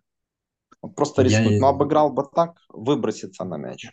Он 0.86 0.94
просто 0.94 1.22
Я 1.22 1.42
рискнуть. 1.42 1.60
Но 1.60 1.68
обыграл 1.68 2.10
бы 2.10 2.24
так, 2.34 2.56
выброситься 2.68 3.44
на 3.44 3.56
мяч. 3.56 3.90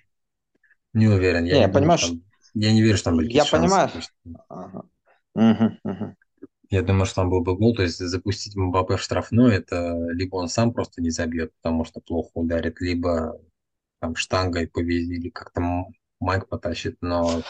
не 0.93 1.07
уверен, 1.07 1.45
я 1.45 1.57
Не, 1.57 1.59
не 1.59 1.71
думаю, 1.71 1.91
что 1.91 2.07
понимаешь, 2.07 2.07
там, 2.07 2.23
я 2.53 2.71
не 2.73 2.81
верю, 2.81 2.97
что 2.97 3.09
там 3.11 3.17
были 3.17 3.29
я 3.29 3.45
шансы. 3.45 3.77
понимаю. 3.77 3.89
То 3.91 3.97
есть, 3.97 4.13
Ага. 4.49 4.83
Мгм, 5.35 5.79
мгм. 5.83 6.15
я 6.69 6.81
думаю, 6.81 7.05
что 7.05 7.15
там 7.15 7.29
был 7.29 7.41
бы 7.41 7.55
гол, 7.55 7.75
то 7.75 7.83
есть 7.83 7.99
запустить 7.99 8.55
Мбаппе 8.55 8.95
в 8.97 9.01
штрафной, 9.01 9.55
это 9.55 9.95
либо 10.11 10.37
он 10.37 10.47
сам 10.47 10.73
просто 10.73 11.01
не 11.01 11.09
забьет, 11.11 11.51
потому 11.61 11.85
что 11.85 11.99
плохо 12.01 12.31
ударит, 12.33 12.81
либо 12.81 13.39
там 13.99 14.15
штангой 14.15 14.67
повезли, 14.67 15.17
или 15.17 15.29
как-то 15.29 15.61
Майк 16.19 16.47
потащит, 16.49 16.97
но 17.01 17.43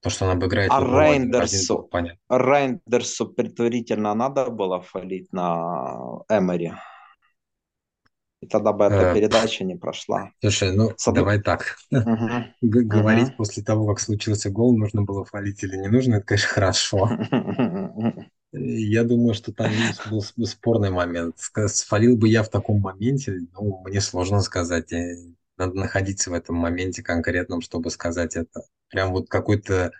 то, 0.00 0.10
что 0.10 0.26
он 0.26 0.32
обыграет 0.32 0.72
А 0.74 0.80
Рейндерсу, 0.80 1.82
понятно. 1.90 2.20
Рейндерсу 2.30 3.28
предварительно 3.28 4.14
надо 4.14 4.50
было 4.50 4.80
фалить 4.80 5.32
на 5.32 6.22
Эмери. 6.28 6.72
И 8.40 8.46
тогда 8.46 8.72
бы 8.72 8.84
эта 8.84 8.94
Э, 8.96 9.14
передача 9.14 9.64
не 9.64 9.76
прошла. 9.76 10.30
слушай, 10.40 10.72
ну 10.74 10.92
С 10.96 11.08
одной- 11.08 11.22
давай 11.22 11.40
так. 11.42 11.76
Г- 11.90 12.82
Говорить 12.82 13.28
мгм. 13.28 13.36
после 13.36 13.62
того, 13.62 13.86
как 13.86 14.00
случился 14.00 14.50
гол, 14.50 14.76
нужно 14.76 15.02
было 15.02 15.24
фалить 15.24 15.62
или 15.62 15.76
не 15.76 15.88
нужно, 15.88 16.16
это, 16.16 16.26
конечно, 16.26 16.48
хорошо. 16.48 17.10
Я 18.52 19.04
думаю, 19.04 19.34
что 19.34 19.52
там, 19.52 19.70
был 20.06 20.22
спорный 20.46 20.90
момент. 20.90 21.36
Свалил 21.68 22.16
бы 22.16 22.28
я 22.28 22.42
в 22.42 22.48
таком 22.50 22.80
моменте, 22.80 23.38
ну, 23.52 23.82
мне 23.86 24.00
сложно 24.00 24.40
сказать. 24.40 24.92
Э, 24.92 25.14
Надо 25.56 25.74
находиться 25.74 26.30
в 26.30 26.34
этом 26.34 26.56
моменте 26.56 27.02
конкретном, 27.02 27.60
чтобы 27.60 27.90
сказать 27.90 28.34
это. 28.36 28.62
Прям 28.88 29.12
вот 29.12 29.28
какой-то 29.28 29.92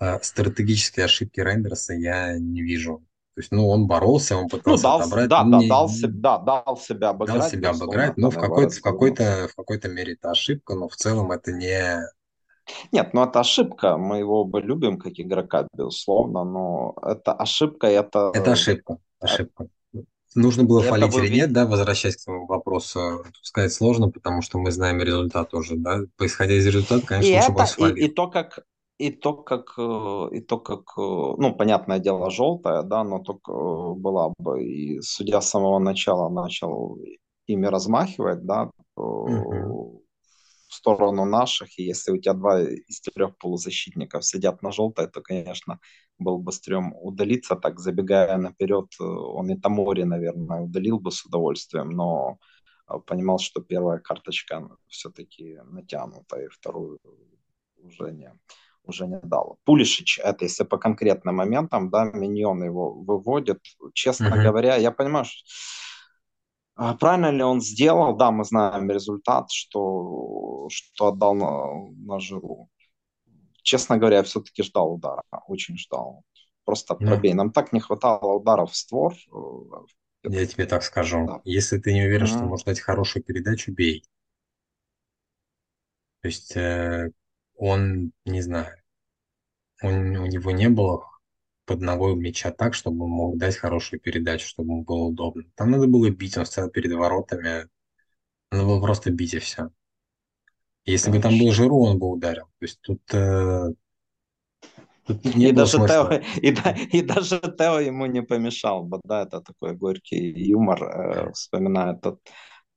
э, 0.00 0.18
стратегической 0.22 1.04
ошибки 1.04 1.40
Рейндерса 1.40 1.94
я 1.94 2.38
не 2.38 2.62
вижу. 2.62 3.04
То 3.34 3.40
есть, 3.40 3.52
ну, 3.52 3.68
он 3.68 3.86
боролся, 3.86 4.36
он 4.36 4.48
Ну, 4.66 4.76
пытался 4.76 4.82
дал, 4.82 5.02
с- 5.02 5.10
отобрать, 5.10 5.28
да, 5.28 5.44
ну, 5.44 5.50
да, 5.50 5.58
не, 5.58 5.68
дал, 5.68 5.88
се- 5.88 6.08
да, 6.08 6.38
дал 6.38 6.76
себя 6.76 7.10
дал 7.20 7.40
обыграть, 7.40 7.42
себя 7.42 7.70
безусловно, 7.70 7.80
обыграть, 7.86 8.16
но 8.18 8.28
там 8.28 8.30
в 8.30 8.36
какой-то, 8.36 8.74
в 8.76 8.80
какой-то, 8.82 9.48
в 9.50 9.54
какой-то 9.54 9.88
мере 9.88 10.12
это 10.14 10.30
ошибка, 10.30 10.74
но 10.74 10.88
в 10.88 10.96
целом 10.96 11.32
это 11.32 11.52
не... 11.52 12.02
Нет, 12.92 13.12
ну 13.14 13.22
это 13.24 13.40
ошибка, 13.40 13.96
мы 13.96 14.18
его 14.18 14.40
оба 14.42 14.60
любим 14.60 14.98
как 14.98 15.12
игрока, 15.16 15.66
безусловно, 15.76 16.44
но 16.44 16.94
это 17.02 17.32
ошибка, 17.32 17.86
это, 17.88 18.32
Это 18.32 18.52
ошибка, 18.52 18.98
ошибка. 19.20 19.68
Нужно 20.34 20.64
было 20.64 20.82
это 20.82 20.88
фалить 20.88 21.12
вы 21.12 21.18
или 21.18 21.28
нет, 21.34 21.52
да, 21.52 21.66
возвращаясь 21.66 22.16
к 22.16 22.24
твоему 22.24 22.46
вопросу, 22.46 23.24
сказать 23.42 23.72
сложно, 23.72 24.10
потому 24.10 24.42
что 24.42 24.58
мы 24.58 24.72
знаем 24.72 25.00
результат 25.00 25.54
уже, 25.54 25.76
да. 25.76 26.00
Исходя 26.20 26.54
из 26.54 26.66
результата, 26.66 27.06
И 27.18 27.30
конечно, 27.30 27.36
лучше 27.36 27.52
бы 27.52 27.60
он 27.60 27.66
это, 27.66 27.74
и, 27.76 27.88
и 27.88 28.08
свалил. 28.08 28.08
то, 28.08 28.28
как, 28.28 28.60
и 29.02 29.10
то, 29.10 29.34
как, 29.34 29.74
э, 29.78 30.28
и 30.32 30.40
то, 30.40 30.58
как, 30.58 30.80
э, 30.96 31.00
ну, 31.38 31.54
понятное 31.56 31.98
дело, 31.98 32.30
желтая, 32.30 32.82
да, 32.82 33.04
но 33.04 33.18
только 33.18 33.52
э, 33.52 33.94
была 33.96 34.32
бы, 34.38 34.64
и 34.64 35.00
судья 35.00 35.40
с 35.40 35.50
самого 35.50 35.78
начала 35.80 36.28
начал 36.28 36.98
ими 37.46 37.66
размахивать, 37.66 38.44
да, 38.46 38.70
в 38.96 40.74
сторону 40.74 41.24
наших, 41.24 41.78
и 41.78 41.82
если 41.82 42.12
у 42.12 42.18
тебя 42.18 42.34
два 42.34 42.62
из 42.62 43.00
трех 43.00 43.36
полузащитников 43.38 44.24
сидят 44.24 44.62
на 44.62 44.70
желтой, 44.70 45.08
то, 45.08 45.20
конечно, 45.20 45.80
был 46.18 46.38
бы 46.38 46.52
стрём 46.52 46.94
удалиться, 46.94 47.56
так 47.56 47.80
забегая 47.80 48.36
наперед, 48.38 48.86
он 49.00 49.50
и 49.50 49.60
Тамори, 49.60 50.04
наверное, 50.04 50.60
удалил 50.60 51.00
бы 51.00 51.10
с 51.10 51.26
удовольствием, 51.26 51.90
но 51.90 52.38
понимал, 53.06 53.38
что 53.38 53.60
первая 53.60 53.98
карточка 53.98 54.68
все-таки 54.88 55.58
натянута, 55.64 56.40
и 56.40 56.48
вторую 56.48 56.98
уже 57.82 58.12
не, 58.12 58.32
уже 58.84 59.06
не 59.06 59.18
дал. 59.22 59.58
Пулишич, 59.64 60.18
это 60.22 60.44
если 60.44 60.64
по 60.64 60.78
конкретным 60.78 61.36
моментам, 61.36 61.90
да, 61.90 62.04
Миньон 62.04 62.62
его 62.64 62.92
выводит. 62.92 63.60
Честно 63.94 64.38
Мгм. 64.38 64.38
говоря, 64.38 64.76
я 64.76 64.90
понимаю, 64.90 65.24
что 65.26 65.42
а 66.74 66.94
правильно 66.94 67.30
ли 67.30 67.42
он 67.42 67.60
сделал? 67.60 68.16
Да, 68.16 68.30
мы 68.30 68.44
знаем 68.44 68.90
результат, 68.90 69.50
что, 69.50 70.68
что 70.70 71.08
отдал 71.08 71.34
на, 71.34 71.90
на 72.14 72.18
Жиру. 72.20 72.68
Честно 73.62 73.98
говоря, 73.98 74.18
я 74.18 74.22
все-таки 74.22 74.62
ждал 74.62 74.94
удара, 74.94 75.22
очень 75.48 75.78
ждал. 75.78 76.24
Просто 76.64 76.94
Ну, 76.98 77.06
пробей. 77.06 77.34
Нам 77.34 77.52
так 77.52 77.72
не 77.72 77.80
хватало 77.80 78.34
ударов 78.34 78.72
в 78.72 78.76
створ. 78.76 79.14
э, 79.14 79.38
я 80.24 80.44
тебе 80.46 80.66
так 80.66 80.82
скажу. 80.82 81.28
Да. 81.28 81.42
Если 81.44 81.78
ты 81.78 81.92
не 81.94 82.02
уверен, 82.04 82.26
что 82.26 82.44
Мгм. 82.44 82.44
можешь 82.44 82.64
дать 82.64 82.80
хорошую 82.80 83.22
передачу, 83.22 83.70
бей. 83.72 84.02
То 86.20 86.28
есть 86.28 86.56
э, 86.56 87.10
он, 87.70 88.12
не 88.26 88.42
знаю, 88.42 88.76
он, 89.82 90.16
у 90.16 90.26
него 90.26 90.50
не 90.50 90.68
было 90.68 91.06
под 91.66 91.80
ногой 91.82 92.16
мяча 92.16 92.50
так, 92.52 92.74
чтобы 92.74 93.04
он 93.06 93.10
мог 93.10 93.38
дать 93.38 93.56
хорошую 93.56 94.00
передачу, 94.00 94.46
чтобы 94.48 94.72
ему 94.72 94.84
было 94.84 95.04
удобно. 95.04 95.44
Там 95.56 95.70
надо 95.70 95.86
было 95.88 96.10
бить, 96.10 96.36
он 96.38 96.46
стоял 96.46 96.70
перед 96.70 96.92
воротами, 96.92 97.68
надо 98.52 98.64
было 98.66 98.80
просто 98.80 99.10
бить 99.12 99.34
и 99.34 99.40
все. 99.40 99.70
Если 100.84 101.10
бы 101.10 101.18
там 101.18 101.38
был 101.38 101.50
Конечно. 101.50 101.52
Жиру, 101.52 101.80
он 101.80 101.98
бы 101.98 102.08
ударил. 102.08 102.44
То 102.44 102.64
есть 102.64 102.80
тут, 102.82 103.02
э, 103.14 103.68
тут 105.06 105.24
не 105.34 105.48
И 105.48 105.52
было 105.52 105.64
даже 105.64 105.78
Тео, 105.80 106.08
смысла. 106.08 106.16
и, 106.42 106.52
да- 106.52 106.76
и 106.92 107.02
даже 107.02 107.40
Тео 107.40 107.80
ему 107.80 108.06
не 108.06 108.22
помешал 108.22 108.82
бы, 108.84 109.00
да, 109.04 109.22
это 109.22 109.40
такой 109.40 109.74
горький 109.76 110.30
юмор, 110.30 110.82
э, 110.84 111.32
вспоминая 111.32 111.94
тот, 111.94 112.20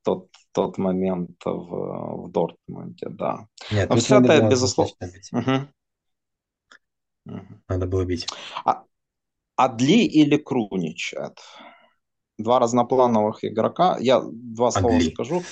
тот, 0.04 0.30
тот 0.56 0.78
момент 0.78 1.32
в, 1.44 2.24
в 2.24 2.32
Дортмунде, 2.32 3.08
да. 3.10 3.48
Нет, 3.72 3.90
Но 3.90 3.98
все 3.98 4.22
это, 4.22 4.50
безусловно... 4.50 4.94
Мгм. 5.32 5.70
Мгм. 7.26 7.64
Надо 7.68 7.86
было 7.86 8.06
бить. 8.06 8.26
А, 8.64 8.84
Адли 9.58 10.06
или 10.06 10.38
Крунич? 10.38 11.14
Это 11.14 11.42
два 12.38 12.60
разноплановых 12.60 13.44
игрока. 13.44 13.98
Я 14.00 14.22
два 14.24 14.72
слова 14.72 14.96
Адли. 14.96 15.12
скажу. 15.12 15.44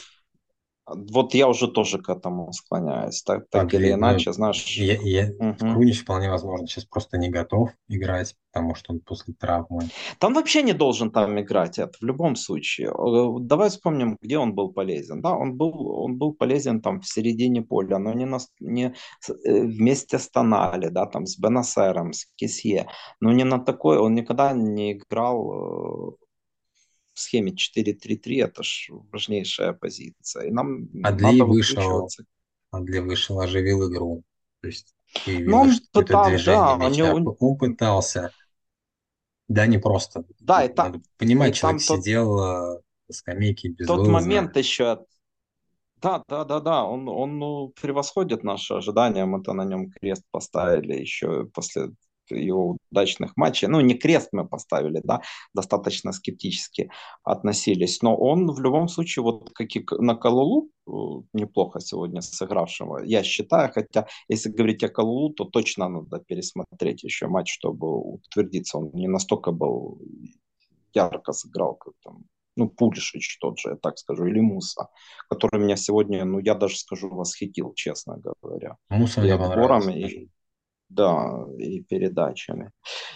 Вот 0.85 1.33
я 1.33 1.47
уже 1.47 1.69
тоже 1.69 1.97
к 1.97 2.09
этому 2.09 2.51
склоняюсь. 2.51 3.23
Так, 3.23 3.49
так 3.49 3.65
Адли. 3.65 3.77
или 3.77 3.91
Ну, 3.93 3.99
иначе, 3.99 4.33
знаешь. 4.33 4.65
я, 4.77 4.97
я, 5.01 5.31
Мгм. 5.39 5.55
Крунич 5.73 6.01
вполне 6.01 6.29
возможно 6.29 6.67
сейчас 6.67 6.83
просто 6.85 7.17
не 7.17 7.29
готов 7.29 7.69
играть, 7.87 8.35
потому 8.51 8.75
что 8.75 8.91
он 8.93 8.99
после 8.99 9.33
травмы. 9.33 9.83
Там 10.19 10.33
вообще 10.33 10.61
не 10.61 10.73
должен 10.73 11.09
там 11.11 11.39
играть, 11.39 11.79
это 11.79 11.97
в 11.99 12.03
любом 12.03 12.35
случае. 12.35 12.89
Э, 12.89 13.39
Давай 13.39 13.69
вспомним, 13.69 14.17
где 14.21 14.37
он 14.37 14.55
был 14.55 14.73
полезен. 14.73 15.21
Да, 15.21 15.31
он 15.37 15.55
был, 15.55 15.87
он 15.87 16.17
был 16.17 16.33
полезен 16.33 16.81
там 16.81 16.99
в 16.99 17.07
середине 17.07 17.61
поля, 17.61 17.97
но 17.97 18.11
не, 18.13 18.25
на, 18.25 18.39
не 18.59 18.93
э, 19.27 19.61
вместе 19.61 20.19
с 20.19 20.29
Тонали, 20.29 20.89
да, 20.89 21.05
там 21.05 21.25
с 21.25 21.39
Бенасером, 21.39 22.11
с 22.11 22.25
Кисье. 22.35 22.87
Но 23.21 23.31
не 23.31 23.45
на 23.45 23.59
такой, 23.59 23.97
он 23.99 24.15
никогда 24.15 24.51
не 24.51 24.91
играл 24.93 26.11
э, 26.11 26.22
в 27.13 27.19
схеме 27.19 27.51
4-3-3, 27.53 28.43
это 28.43 28.63
ж 28.63 28.87
важнейшая 29.11 29.73
позиция. 29.73 30.47
И 30.47 30.51
нам 30.51 30.89
Адли 31.03 31.23
надо 31.23 31.45
вышел. 31.45 32.09
Адли 32.71 32.99
вышел, 32.99 33.39
оживил 33.39 33.91
игру. 33.91 34.23
То 34.61 34.67
есть 34.67 34.93
появилось 35.25 35.53
он 35.53 35.71
что- 35.73 35.85
какое-то 35.87 36.07
пытал, 36.07 36.29
движение 36.29 36.59
да, 36.61 36.75
мяча. 36.77 36.95
него, 37.13 37.35
Он 37.41 37.57
пытался. 37.57 38.31
Да, 39.47 39.67
не 39.67 39.77
просто. 39.77 40.23
да, 40.39 40.63
и, 40.63 40.67
Тут 40.67 40.75
та- 40.77 40.83
Надо 40.85 40.97
и 40.99 41.01
понимать, 41.17 41.55
человек 41.55 41.81
там 41.81 41.87
тот, 41.97 42.03
сидел 42.03 42.39
э, 42.39 42.81
на 43.09 43.13
скамейке 43.13 43.69
тот 43.69 43.77
безвылазно. 43.77 44.13
момент 44.13 44.57
еще 44.57 45.05
Да, 46.01 46.23
да, 46.27 46.43
да, 46.45 46.59
да, 46.59 46.83
он, 46.85 47.07
он 47.07 47.37
ну, 47.39 47.69
превосходит 47.79 48.43
наши 48.43 48.73
ожидания. 48.73 49.25
Мы-то 49.25 49.53
на 49.53 49.65
нем 49.65 49.89
крест 49.91 50.23
поставили 50.31 50.93
еще 50.99 51.45
после 51.53 51.91
его 52.29 52.77
удачных 52.91 53.35
матчей. 53.35 53.67
Ну, 53.67 53.81
не 53.81 53.95
крест 53.95 54.29
мы 54.31 54.47
поставили, 54.47 55.01
да, 55.03 55.21
достаточно 55.53 56.11
скептически 56.11 56.89
относились. 57.23 58.01
Но 58.01 58.15
он 58.15 58.51
в 58.51 58.59
любом 58.59 58.87
случае, 58.87 59.23
вот 59.23 59.51
как 59.53 59.75
и 59.75 59.85
на 59.99 60.15
Калулу, 60.15 60.69
э, 60.87 60.91
неплохо 61.33 61.79
сегодня 61.79 62.21
сыгравшего, 62.21 63.03
я 63.03 63.23
считаю, 63.23 63.71
хотя 63.73 64.07
если 64.29 64.49
говорить 64.49 64.83
о 64.83 64.89
Калулу, 64.89 65.33
то 65.33 65.45
точно 65.45 65.89
надо 65.89 66.19
пересмотреть 66.19 67.03
еще 67.03 67.27
матч, 67.27 67.53
чтобы 67.53 67.87
утвердиться. 67.99 68.77
Он 68.77 68.91
не 68.93 69.07
настолько 69.07 69.51
был 69.51 69.99
ярко 70.93 71.33
сыграл, 71.33 71.75
как 71.75 71.93
там 72.03 72.23
ну, 72.55 72.69
Пулишич 72.69 73.37
тот 73.39 73.59
же, 73.59 73.69
я 73.69 73.75
так 73.75 73.97
скажу, 73.97 74.25
или 74.25 74.39
Муса, 74.39 74.89
который 75.29 75.59
меня 75.59 75.75
сегодня, 75.75 76.23
ну, 76.25 76.39
я 76.39 76.55
даже 76.55 76.77
скажу, 76.77 77.09
восхитил, 77.09 77.73
честно 77.73 78.17
говоря. 78.17 78.77
Муса 78.89 79.21
мне 79.21 79.33
отбором, 79.33 79.89
и, 79.89 80.29
да, 80.93 81.45
и 81.57 81.81
передачами. 81.81 82.71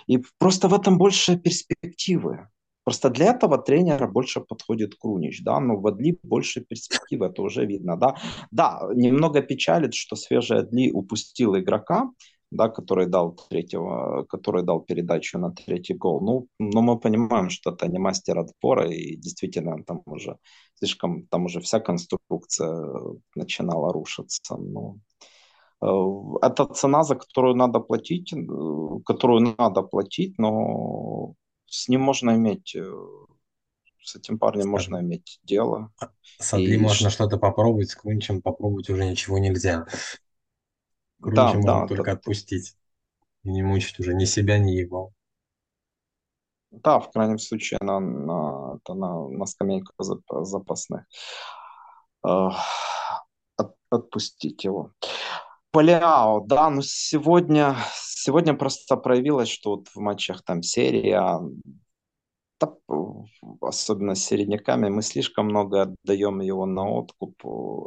И 0.07 0.23
просто 0.39 0.67
в 0.67 0.73
этом 0.73 0.97
больше 0.97 1.37
перспективы. 1.37 2.47
Просто 2.83 3.09
для 3.09 3.25
этого 3.25 3.57
тренера 3.57 4.07
больше 4.07 4.39
подходит 4.39 4.95
Крунич, 4.95 5.43
да, 5.43 5.59
но 5.59 5.75
в 5.75 5.85
Адли 5.87 6.17
больше 6.23 6.61
перспективы, 6.61 7.25
это 7.25 7.41
уже 7.41 7.65
видно, 7.65 7.97
да. 7.97 8.15
Да, 8.51 8.79
немного 8.95 9.41
печалит, 9.41 9.93
что 9.93 10.15
свежий 10.15 10.59
Адли 10.59 10.91
упустил 10.91 11.57
игрока, 11.57 12.09
да, 12.51 12.69
который 12.69 13.07
дал 13.07 13.37
третьего, 13.49 14.23
который 14.29 14.63
дал 14.63 14.79
передачу 14.79 15.37
на 15.37 15.51
третий 15.51 15.95
гол. 15.95 16.21
Ну, 16.21 16.47
но 16.59 16.81
мы 16.81 16.97
понимаем, 16.97 17.49
что 17.49 17.71
это 17.71 17.87
не 17.87 17.99
мастер 17.99 18.39
отпора, 18.39 18.89
и 18.89 19.17
действительно 19.17 19.83
там 19.83 20.01
уже 20.05 20.37
слишком, 20.75 21.27
там 21.27 21.45
уже 21.45 21.59
вся 21.59 21.79
конструкция 21.79 23.17
начинала 23.35 23.91
рушиться. 23.91 24.55
Ну, 24.55 24.99
это 25.81 26.65
цена, 26.73 27.03
за 27.03 27.15
которую 27.15 27.55
надо 27.55 27.79
платить, 27.79 28.33
э, 28.33 28.37
которую 29.05 29.55
надо 29.57 29.83
платить, 29.83 30.37
но 30.39 31.35
с 31.65 31.87
ним 31.87 32.01
можно 32.01 32.31
иметь, 32.35 32.75
э, 32.75 32.91
с 34.01 34.15
этим 34.15 34.39
парнем 34.39 34.61
Скажем, 34.61 34.71
можно 34.71 35.01
иметь 35.01 35.39
дело. 35.43 35.91
С 36.39 36.53
Адли 36.53 36.75
и... 36.75 36.77
можно 36.77 37.09
что-то 37.09 37.37
попробовать, 37.37 37.89
с 37.89 37.95
Кунчем 37.95 38.41
попробовать 38.41 38.89
уже 38.89 39.05
ничего 39.05 39.37
нельзя. 39.37 39.85
Круче 41.21 41.35
да, 41.35 41.53
можно 41.53 41.81
да, 41.81 41.87
только 41.87 42.11
да. 42.11 42.11
отпустить. 42.13 42.75
И 43.43 43.49
не 43.49 43.63
мучить 43.63 43.99
уже 43.99 44.13
ни 44.13 44.25
себя, 44.25 44.57
ни 44.57 44.71
его. 44.71 45.11
Да, 46.71 46.99
в 46.99 47.11
крайнем 47.11 47.39
случае 47.39 47.79
на, 47.81 47.99
на, 47.99 48.79
на, 48.87 49.29
на 49.29 49.45
скамейку 49.45 49.93
запасных. 49.97 51.05
От, 52.21 53.75
отпустить 53.89 54.63
его. 54.63 54.91
Поляо, 55.77 56.39
да, 56.39 56.71
ну 56.71 56.81
сегодня, 56.81 57.75
сегодня 57.93 58.55
просто 58.55 58.97
проявилось, 58.97 59.47
что 59.47 59.75
вот 59.75 59.89
в 59.89 59.97
матчах 59.97 60.41
там 60.43 60.63
серия, 60.63 61.39
да, 62.59 62.73
особенно 63.61 64.15
с 64.15 64.25
середняками, 64.25 64.89
мы 64.89 65.03
слишком 65.03 65.45
много 65.45 65.83
отдаем 65.83 66.41
его 66.41 66.65
на 66.65 66.89
откуп, 66.89 67.43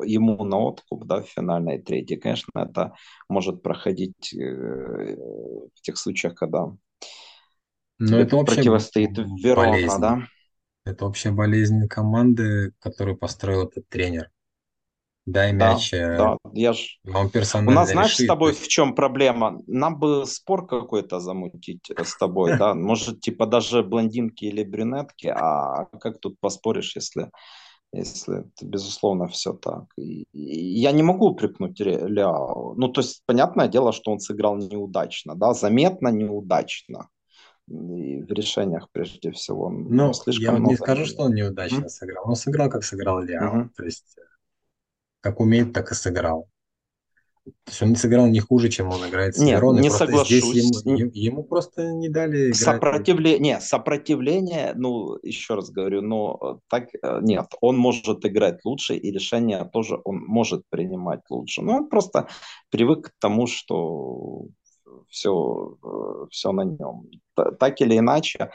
ему 0.06 0.44
на 0.44 0.61
откуп, 0.61 1.04
да, 1.04 1.23
в 1.23 1.26
финальной 1.26 1.82
трети. 1.82 2.14
Конечно, 2.14 2.61
это 2.61 2.94
может 3.28 3.61
проходить 3.61 4.35
э, 4.35 5.16
в 5.75 5.80
тех 5.82 5.97
случаях, 5.97 6.37
когда 6.37 6.73
Но 7.99 8.18
это 8.20 8.38
противостоит 8.44 9.18
Верона, 9.18 9.99
да. 9.99 10.23
Это 10.85 11.06
общая 11.06 11.32
болезнь 11.32 11.88
команды, 11.88 12.73
которую 12.78 13.18
построил 13.18 13.66
этот 13.66 13.88
тренер. 13.88 14.30
Дай 15.32 15.52
мяч. 15.52 15.90
Да, 15.92 16.16
да, 16.16 16.37
я 16.52 16.72
ж... 16.72 16.99
Он 17.14 17.30
персонально 17.30 17.70
У 17.70 17.75
нас, 17.75 17.90
знаешь, 17.90 18.12
решит. 18.12 18.25
с 18.25 18.28
тобой 18.28 18.52
в 18.52 18.66
чем 18.68 18.94
проблема? 18.94 19.60
Нам 19.66 19.98
бы 19.98 20.26
спор 20.26 20.66
какой-то 20.66 21.20
замутить 21.20 21.90
с 21.96 22.16
тобой, 22.16 22.59
да? 22.59 22.74
Может, 22.74 23.20
типа 23.20 23.46
даже 23.46 23.83
блондинки 23.83 24.44
или 24.44 24.64
брюнетки, 24.64 25.28
а 25.28 25.87
как 26.00 26.18
тут 26.18 26.38
поспоришь, 26.40 26.96
если, 26.96 27.31
если 27.92 28.40
это, 28.40 28.66
безусловно, 28.66 29.28
все 29.28 29.52
так. 29.52 29.85
И, 29.96 30.24
и 30.33 30.81
я 30.81 30.92
не 30.92 31.02
могу 31.02 31.28
упрекнуть 31.28 31.81
Ляо. 31.81 32.74
Ну, 32.76 32.88
то 32.88 33.00
есть, 33.00 33.22
понятное 33.26 33.68
дело, 33.68 33.92
что 33.92 34.11
он 34.11 34.18
сыграл 34.18 34.57
неудачно, 34.57 35.37
да, 35.37 35.55
заметно 35.55 36.09
неудачно 36.09 37.09
и 37.68 38.22
в 38.22 38.33
решениях 38.33 38.88
прежде 38.90 39.31
всего. 39.31 39.70
Ну, 39.70 40.12
я 40.26 40.52
вот 40.52 40.61
не 40.61 40.76
скажу, 40.76 41.07
что 41.07 41.24
он 41.24 41.35
неудачно 41.35 41.85
mm-hmm. 41.85 41.88
сыграл. 41.88 42.28
Он 42.28 42.35
сыграл, 42.35 42.68
как 42.68 42.83
сыграл 42.83 43.20
Ляо. 43.20 43.55
Mm-hmm. 43.55 43.68
То 43.76 43.85
есть 43.85 44.16
как 45.20 45.40
умеет, 45.40 45.72
так 45.72 45.92
и 45.92 45.94
сыграл. 45.94 46.48
То 47.44 47.70
есть 47.70 47.83
он 47.83 47.88
не 47.90 47.96
сыграл 47.96 48.26
не 48.26 48.40
хуже, 48.40 48.68
чем 48.68 48.90
он 48.90 49.09
играет 49.09 49.35
с 49.35 49.38
Нет, 49.38 49.56
Вероной. 49.56 49.83
не 49.83 49.90
соглашусь. 49.90 50.44
Здесь 50.44 50.85
ему, 50.85 51.11
ему 51.12 51.42
просто 51.42 51.92
не 51.92 52.09
дали 52.09 52.46
играть. 52.46 52.56
Сопротивление, 52.56 53.61
сопротивление, 53.61 54.72
ну, 54.76 55.16
еще 55.22 55.54
раз 55.54 55.70
говорю, 55.70 56.02
но 56.02 56.38
э, 56.40 56.59
так 56.68 56.88
э, 56.94 57.18
нет, 57.22 57.46
он 57.61 57.76
может 57.78 58.24
играть 58.26 58.64
лучше, 58.64 58.96
и 58.96 59.11
решение 59.11 59.64
тоже 59.72 59.98
он 60.04 60.18
может 60.18 60.64
принимать 60.68 61.20
лучше. 61.30 61.62
Но 61.62 61.78
он 61.78 61.88
просто 61.88 62.28
привык 62.68 63.09
к 63.09 63.12
тому, 63.18 63.46
что 63.46 64.46
все, 65.09 65.76
э, 65.83 66.26
все 66.30 66.52
на 66.52 66.64
нем. 66.64 67.09
Так 67.59 67.80
или 67.80 67.98
иначе, 67.98 68.50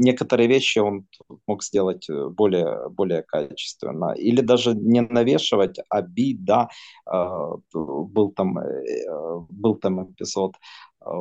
некоторые 0.00 0.48
вещи 0.48 0.78
он 0.78 1.06
мог 1.46 1.62
сделать 1.62 2.08
э, 2.08 2.28
более, 2.28 2.88
более 2.88 3.22
качественно. 3.22 4.12
Или 4.12 4.40
даже 4.40 4.74
не 4.74 5.02
навешивать, 5.02 5.78
а 5.88 6.02
да. 6.02 6.68
А, 7.06 7.56
был 7.72 8.32
там, 8.32 8.58
э, 8.58 9.46
был 9.50 9.76
там 9.76 10.10
эпизод, 10.10 10.56
а, 11.00 11.12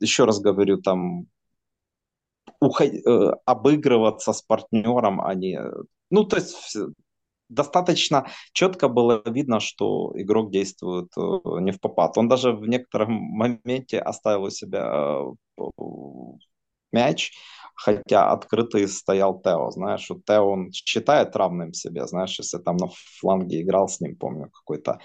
еще 0.00 0.24
раз 0.24 0.40
говорю, 0.40 0.78
там 0.82 1.26
уход... 2.60 2.88
Э, 2.88 3.32
обыгрываться 3.46 4.32
с 4.32 4.42
партнером, 4.42 5.20
а 5.20 5.34
не... 5.34 5.60
Ну, 6.10 6.24
то 6.24 6.36
есть 6.36 6.76
достаточно 7.48 8.26
четко 8.52 8.88
было 8.88 9.22
видно, 9.24 9.60
что 9.60 10.12
игрок 10.16 10.50
действует 10.50 11.08
не 11.16 11.72
в 11.72 11.80
попад. 11.80 12.18
Он 12.18 12.28
даже 12.28 12.52
в 12.52 12.66
некотором 12.68 13.12
моменте 13.12 14.00
оставил 14.00 14.44
у 14.44 14.50
себя 14.50 15.22
мяч, 16.96 17.32
хотя 17.76 18.32
открытый 18.32 18.88
стоял 18.88 19.40
Тео, 19.40 19.70
знаешь, 19.70 20.08
вот 20.08 20.24
Тео 20.24 20.50
он 20.50 20.72
считает 20.72 21.36
равным 21.36 21.74
себе, 21.74 22.06
знаешь, 22.06 22.38
если 22.38 22.58
там 22.58 22.76
на 22.76 22.88
фланге 23.20 23.60
играл 23.60 23.88
с 23.88 24.00
ним, 24.00 24.16
помню, 24.16 24.50
какой-то 24.50 24.98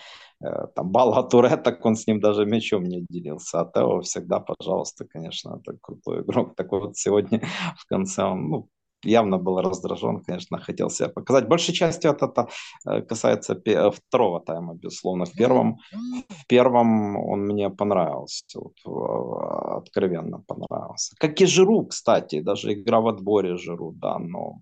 э, 0.44 0.68
там 0.76 0.90
Бала 0.90 1.22
Туре, 1.24 1.58
так 1.58 1.86
он 1.86 1.96
с 1.96 2.08
ним 2.08 2.20
даже 2.20 2.46
мячом 2.46 2.84
не 2.84 3.06
делился, 3.10 3.62
а 3.62 3.72
Тео 3.72 4.02
всегда, 4.02 4.40
пожалуйста, 4.40 5.06
конечно, 5.06 5.60
это 5.62 5.78
крутой 5.82 6.22
игрок, 6.22 6.56
такой 6.56 6.80
вот 6.80 6.98
сегодня 6.98 7.42
в 7.78 7.86
конце 7.86 8.24
он, 8.24 8.50
ну, 8.50 8.70
явно 9.04 9.38
был 9.38 9.62
раздражен, 9.62 10.22
конечно, 10.22 10.58
хотел 10.60 10.90
себя 10.90 11.10
показать. 11.10 11.48
Большей 11.48 11.74
частью 11.74 12.12
это, 12.12 12.26
это 12.26 13.02
касается 13.02 13.60
э, 13.66 13.92
второго 13.92 14.40
тайма, 14.40 14.76
безусловно. 14.76 15.26
В 15.26 15.34
первом, 15.34 15.78
в 16.30 16.48
первом 16.48 17.18
он 17.18 17.46
мне 17.46 17.70
понравился, 17.70 18.44
вот, 18.56 18.74
э, 18.86 19.78
откровенно 19.78 20.44
понравился. 20.48 21.16
Как 21.18 21.42
и 21.42 21.46
Жиру, 21.46 21.86
кстати, 21.86 22.42
даже 22.42 22.74
игра 22.74 23.00
в 23.00 23.08
отборе 23.08 23.58
Жиру, 23.58 23.92
да, 23.92 24.20
но 24.20 24.62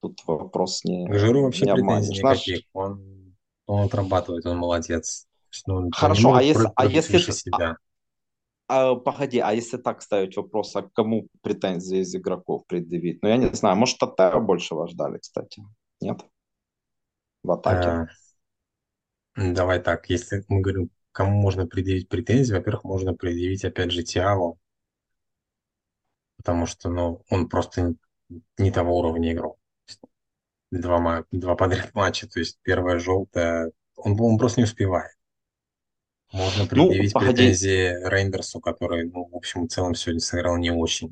тут 0.00 0.20
вопрос 0.26 0.84
не 0.84 1.12
Жиру 1.12 1.42
вообще 1.42 1.66
не 1.66 1.74
претензий 1.74 2.18
никаких, 2.18 2.60
он, 2.72 3.34
он 3.66 3.86
отрабатывает, 3.86 4.46
он 4.46 4.58
молодец. 4.58 5.26
Ну, 5.66 5.88
Хорошо, 5.92 6.34
а 6.34 6.42
если, 6.42 6.68
а 6.74 6.86
если, 6.86 7.18
себя. 7.18 7.76
А, 8.66 8.94
погоди, 8.94 9.38
а 9.38 9.52
если 9.52 9.76
так 9.76 10.02
ставить 10.02 10.36
вопрос, 10.36 10.74
а 10.76 10.82
кому 10.82 11.28
претензии 11.42 11.98
из 11.98 12.14
игроков 12.14 12.66
предъявить? 12.66 13.22
Ну, 13.22 13.28
я 13.28 13.36
не 13.36 13.52
знаю, 13.54 13.76
может, 13.76 13.98
больше 14.42 14.74
вас 14.74 14.90
ждали, 14.90 15.18
кстати? 15.18 15.62
Нет? 16.00 16.24
В 17.42 17.52
атаке? 17.52 18.08
А, 19.36 19.52
давай 19.52 19.82
так, 19.82 20.08
если 20.08 20.44
мы 20.48 20.60
говорим, 20.60 20.90
кому 21.12 21.40
можно 21.40 21.66
предъявить 21.66 22.08
претензии, 22.08 22.54
во-первых, 22.54 22.84
можно 22.84 23.14
предъявить, 23.14 23.64
опять 23.64 23.90
же, 23.90 24.02
Тиаву, 24.02 24.58
потому 26.36 26.66
что, 26.66 26.88
ну, 26.88 27.22
он 27.30 27.48
просто 27.48 27.94
не 28.58 28.70
того 28.70 28.98
уровня 28.98 29.32
игрок. 29.32 29.58
Два, 30.70 31.24
два 31.30 31.54
подряд 31.54 31.90
матча, 31.94 32.28
то 32.28 32.40
есть 32.40 32.58
первая 32.62 32.98
желтая, 32.98 33.72
он, 33.96 34.18
он 34.20 34.38
просто 34.38 34.60
не 34.60 34.64
успевает. 34.64 35.12
Можно 36.34 36.64
ну, 36.64 36.68
предъявить 36.68 37.14
ну, 37.14 37.20
претензии 37.20 38.08
Рейндерсу, 38.08 38.58
который, 38.58 39.08
ну, 39.08 39.24
в 39.24 39.36
общем 39.36 39.66
и 39.66 39.68
целом 39.68 39.94
сегодня 39.94 40.18
сыграл 40.18 40.56
не 40.56 40.72
очень. 40.72 41.08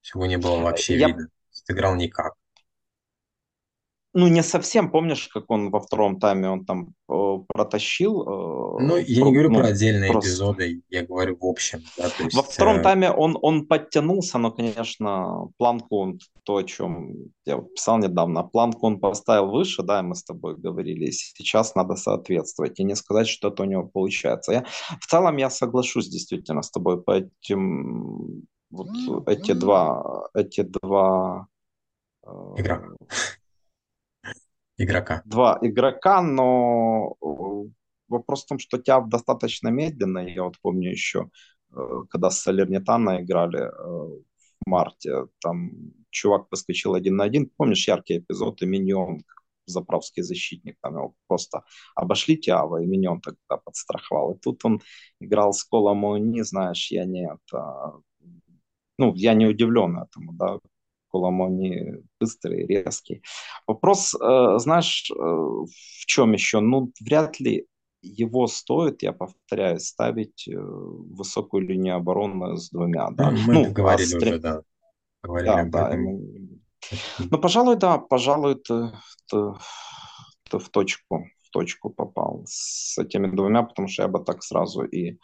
Всего 0.00 0.24
не 0.24 0.38
было 0.38 0.60
вообще 0.60 0.96
Я... 0.96 1.08
видно. 1.08 1.28
Сыграл 1.50 1.94
никак. 1.94 2.32
Ну, 4.18 4.28
не 4.28 4.42
совсем, 4.42 4.90
помнишь, 4.90 5.28
как 5.28 5.50
он 5.50 5.70
во 5.70 5.78
втором 5.78 6.18
тайме, 6.18 6.48
он 6.48 6.64
там 6.64 6.94
э, 7.08 7.38
протащил, 7.48 8.24
Ну, 8.80 8.96
э, 8.96 9.04
я 9.06 9.16
не 9.16 9.20
про- 9.20 9.30
говорю 9.30 9.50
про 9.50 9.58
ну, 9.58 9.64
отдельные 9.66 10.10
просто 10.10 10.30
эпизоды, 10.30 10.82
я 10.88 11.02
говорю 11.04 11.36
в 11.38 11.44
общем, 11.44 11.80
да, 11.98 12.08
то 12.08 12.14
Во 12.18 12.24
есть, 12.24 12.52
втором 12.52 12.76
э, 12.76 12.82
тайме 12.82 13.10
он, 13.10 13.38
он 13.42 13.66
подтянулся, 13.66 14.38
но, 14.38 14.50
конечно, 14.52 15.48
планку, 15.58 15.98
он, 15.98 16.18
то, 16.44 16.56
о 16.56 16.62
чем 16.64 17.14
я 17.44 17.58
писал 17.58 17.98
недавно, 17.98 18.42
планку 18.42 18.86
он 18.86 19.00
поставил 19.00 19.50
выше, 19.50 19.82
да, 19.82 20.02
мы 20.02 20.14
с 20.14 20.24
тобой 20.24 20.56
говорили, 20.56 21.10
сейчас 21.10 21.74
надо 21.74 21.96
соответствовать, 21.96 22.80
и 22.80 22.84
не 22.84 22.96
сказать, 22.96 23.28
что 23.28 23.48
это 23.48 23.64
у 23.64 23.66
него 23.66 23.84
получается. 23.84 24.52
Я, 24.52 24.64
в 24.98 25.06
целом 25.06 25.36
я 25.36 25.50
соглашусь 25.50 26.08
действительно 26.08 26.62
с 26.62 26.70
тобой 26.70 27.02
по 27.02 27.10
этим, 27.12 28.44
вот 28.70 28.88
эти 29.26 29.52
два, 29.52 30.28
эти 30.34 30.62
два, 30.62 31.48
э, 32.24 32.30
игра, 32.56 32.82
игрока. 34.78 35.22
два 35.24 35.58
игрока, 35.62 36.22
но 36.22 37.16
э, 37.22 37.70
вопрос 38.08 38.44
в 38.44 38.48
том, 38.48 38.58
что 38.58 38.78
Тяв 38.78 39.08
достаточно 39.08 39.68
медленно. 39.68 40.18
Я 40.18 40.44
вот 40.44 40.56
помню 40.62 40.90
еще, 40.90 41.30
э, 41.72 42.04
когда 42.10 42.30
с 42.30 42.40
Салернитана 42.40 43.22
играли 43.22 43.60
э, 43.60 43.70
в 43.70 44.70
марте, 44.70 45.26
там 45.40 45.70
чувак 46.10 46.46
выскочил 46.50 46.94
один 46.94 47.16
на 47.16 47.24
один. 47.24 47.50
Помнишь 47.56 47.88
яркий 47.88 48.18
эпизод, 48.18 48.62
и 48.62 48.66
Миньон, 48.66 49.22
заправский 49.66 50.22
защитник, 50.22 50.76
там 50.80 50.94
его 50.94 51.14
просто 51.26 51.64
обошли 51.94 52.36
Тиава, 52.36 52.82
и 52.82 52.86
Миньон 52.86 53.20
тогда 53.20 53.62
подстраховал. 53.64 54.32
И 54.32 54.38
тут 54.38 54.64
он 54.64 54.80
играл 55.20 55.52
с 55.52 55.64
Колом 55.64 56.30
не 56.30 56.42
знаешь, 56.44 56.90
я 56.90 57.04
не 57.04 57.26
это... 57.26 58.00
Ну, 58.98 59.14
я 59.14 59.34
не 59.34 59.46
удивлен 59.46 59.98
этому, 59.98 60.32
да, 60.32 60.58
Коломони 61.10 62.02
быстрый, 62.20 62.66
резкий. 62.66 63.22
Вопрос, 63.66 64.14
э, 64.14 64.58
знаешь, 64.58 65.10
э, 65.10 65.14
в 65.14 66.06
чем 66.06 66.32
еще? 66.32 66.60
Ну, 66.60 66.92
вряд 67.00 67.40
ли 67.40 67.66
его 68.02 68.46
стоит, 68.46 69.02
я 69.02 69.12
повторяю, 69.12 69.80
ставить 69.80 70.46
э, 70.48 70.54
высокую 70.56 71.66
линию 71.66 71.96
обороны 71.96 72.56
с 72.56 72.70
двумя. 72.70 73.10
Да? 73.10 73.30
Ну, 73.30 73.38
мы 73.38 73.54
ну, 73.54 73.62
а 73.64 73.72
говорили 73.72 74.06
с 74.06 74.14
уже, 74.14 74.20
тре- 74.20 74.38
да, 74.38 74.62
говорили 75.22 75.54
да, 75.54 75.64
да. 75.64 75.88
этом. 75.88 76.60
Ну, 77.30 77.38
пожалуй, 77.38 77.76
да, 77.76 77.98
пожалуй, 77.98 78.54
ты, 78.56 78.92
ты- 79.30 79.54
ты 80.50 80.58
в 80.58 80.68
точку, 80.68 81.26
в 81.42 81.50
точку 81.50 81.90
попал 81.90 82.44
с 82.46 82.98
этими 82.98 83.26
двумя, 83.34 83.62
потому 83.62 83.88
что 83.88 84.02
я 84.02 84.08
бы 84.08 84.20
так 84.20 84.42
сразу 84.42 84.84
и, 84.84 85.18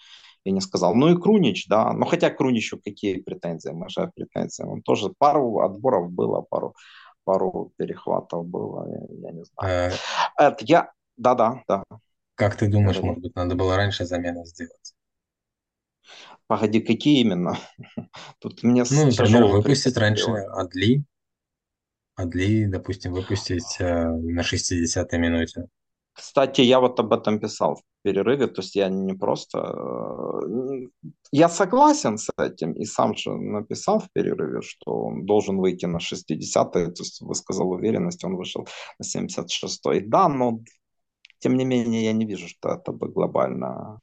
и 0.45 0.53
не 0.53 0.61
сказал. 0.61 0.95
Ну 0.95 1.09
и 1.09 1.21
Крунич, 1.21 1.67
да. 1.69 1.93
Ну 1.93 2.05
хотя 2.05 2.31
Круничу 2.31 2.79
какие 2.83 3.21
претензии, 3.21 3.71
мы 3.71 3.89
же 3.89 4.11
претензии. 4.15 4.65
Он 4.65 4.83
тоже 4.83 5.13
пару 5.19 5.61
отборов 5.61 6.11
было, 6.11 6.43
пару, 6.43 6.75
пару 7.25 7.73
перехватов 7.77 8.47
было, 8.47 8.89
я, 8.89 9.29
я 9.29 9.33
не 9.33 9.45
знаю. 9.45 9.93
Э, 10.39 10.45
Это 10.45 10.65
я, 10.65 10.91
да-да, 11.17 11.63
да. 11.69 11.85
Как 12.35 12.57
ты 12.57 12.69
думаешь, 12.69 12.97
Говори. 12.97 13.09
может 13.09 13.23
быть, 13.23 13.37
надо 13.37 13.55
было 13.55 13.77
раньше 13.77 14.05
замену 14.05 14.45
сделать? 14.45 14.95
Погоди, 16.47 16.81
какие 16.81 17.21
именно? 17.21 17.57
Тут 18.41 18.63
мне 18.63 18.85
Ну, 18.91 19.07
например, 19.07 19.45
выпустить 19.45 19.97
раньше. 19.97 20.31
Адли, 20.31 21.05
Адли, 22.15 22.67
допустим, 22.67 23.13
выпустить 23.13 23.77
э, 23.79 24.09
на 24.09 24.41
60-й 24.41 25.19
минуте. 25.19 25.67
Кстати, 26.15 26.61
я 26.61 26.81
вот 26.81 27.01
об 27.01 27.13
этом 27.13 27.41
писал 27.41 27.77
в 27.77 27.83
перерыве, 28.03 28.47
то 28.47 28.61
есть 28.63 28.77
я 28.77 28.89
не 28.89 29.15
просто... 29.15 29.59
э, 29.59 30.89
Я 31.33 31.49
согласен 31.49 32.19
с 32.19 32.31
этим, 32.39 32.73
и 32.73 32.85
сам 32.85 33.15
же 33.17 33.31
написал 33.33 33.99
в 33.99 34.11
перерыве, 34.13 34.61
что 34.61 34.93
он 35.07 35.25
должен 35.27 35.59
выйти 35.59 35.87
на 35.87 35.99
60-й, 35.99 36.87
то 36.93 37.03
есть 37.03 37.21
высказал 37.23 37.71
уверенность, 37.71 38.25
он 38.25 38.37
вышел 38.37 38.67
на 38.99 39.05
76-й. 39.05 40.01
Да, 40.01 40.29
но 40.29 40.61
тем 41.39 41.57
не 41.57 41.65
менее 41.65 42.05
я 42.05 42.13
не 42.13 42.27
вижу, 42.27 42.49
что 42.49 42.71
это 42.71 42.93
бы 42.93 43.09
глобально 43.09 44.01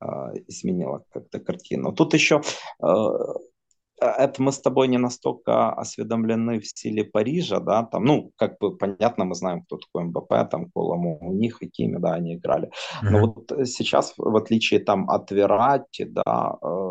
э, 0.00 0.06
изменило 0.48 1.04
как-то 1.10 1.40
картину. 1.40 1.92
Тут 1.92 2.14
еще 2.14 2.40
э, 2.82 2.86
это 4.00 4.42
мы 4.42 4.52
с 4.52 4.60
тобой 4.60 4.88
не 4.88 4.98
настолько 4.98 5.72
осведомлены 5.72 6.60
в 6.60 6.66
стиле 6.66 7.04
Парижа, 7.04 7.60
да, 7.60 7.82
там, 7.84 8.04
ну, 8.04 8.32
как 8.36 8.58
бы 8.58 8.76
понятно, 8.76 9.24
мы 9.24 9.34
знаем, 9.34 9.62
кто 9.62 9.76
такой 9.76 10.04
МБП, 10.04 10.50
там, 10.50 10.70
Колому, 10.70 11.18
у 11.20 11.32
них, 11.32 11.58
Хакими, 11.58 11.98
да, 11.98 12.14
они 12.14 12.34
играли. 12.34 12.70
Но 13.02 13.18
Мгм. 13.18 13.20
вот 13.20 13.68
сейчас, 13.68 14.14
в 14.16 14.36
отличие 14.36 14.80
там 14.80 15.08
от 15.10 15.30
Верати, 15.30 16.04
да, 16.04 16.56
э, 16.62 16.87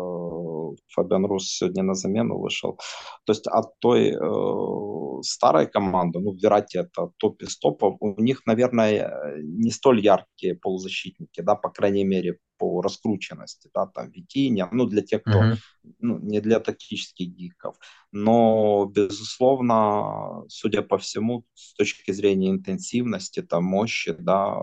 Фабиан 0.88 1.26
Рус 1.26 1.48
сегодня 1.48 1.82
на 1.82 1.94
замену 1.94 2.38
вышел, 2.38 2.78
то 3.24 3.32
есть 3.32 3.46
от 3.46 3.78
той 3.78 4.12
э, 4.12 5.22
старой 5.22 5.66
команды, 5.66 6.18
ну, 6.20 6.32
Верати 6.32 6.78
это 6.78 7.10
топ 7.18 7.42
из 7.42 7.58
топов, 7.58 7.96
у 8.00 8.20
них, 8.20 8.46
наверное, 8.46 9.36
не 9.42 9.70
столь 9.70 10.00
яркие 10.00 10.54
полузащитники, 10.54 11.40
да, 11.40 11.54
по 11.54 11.70
крайней 11.70 12.04
мере, 12.04 12.38
по 12.58 12.82
раскрученности, 12.82 13.70
да, 13.72 13.86
там 13.86 14.10
Витиня, 14.10 14.68
ну, 14.72 14.86
для 14.86 15.02
тех, 15.02 15.22
кто 15.22 15.42
Мгм. 15.42 15.56
ну, 16.00 16.18
не 16.18 16.40
для 16.40 16.60
тактических 16.60 17.28
гиков. 17.28 17.76
Но, 18.12 18.86
безусловно, 18.86 20.44
судя 20.48 20.82
по 20.82 20.98
всему, 20.98 21.44
с 21.54 21.74
точки 21.74 22.10
зрения 22.10 22.50
интенсивности, 22.50 23.42
там, 23.42 23.64
мощи, 23.64 24.12
да, 24.18 24.56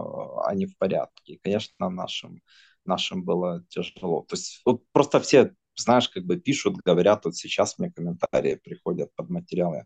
они 0.46 0.66
в 0.66 0.78
порядке. 0.78 1.34
И, 1.34 1.40
конечно, 1.42 1.90
нашим, 1.90 2.42
нашим 2.86 3.24
было 3.24 3.64
тяжело. 3.70 4.26
То 4.28 4.36
есть 4.36 4.62
вот 4.66 4.84
просто 4.92 5.20
все, 5.20 5.54
знаешь, 5.78 6.10
как 6.10 6.24
бы 6.24 6.38
пишут, 6.38 6.78
говорят, 6.86 7.26
вот 7.26 7.36
сейчас 7.36 7.80
мне 7.80 7.92
комментарии 7.92 8.56
приходят 8.56 9.14
под 9.16 9.30
материалы, 9.30 9.86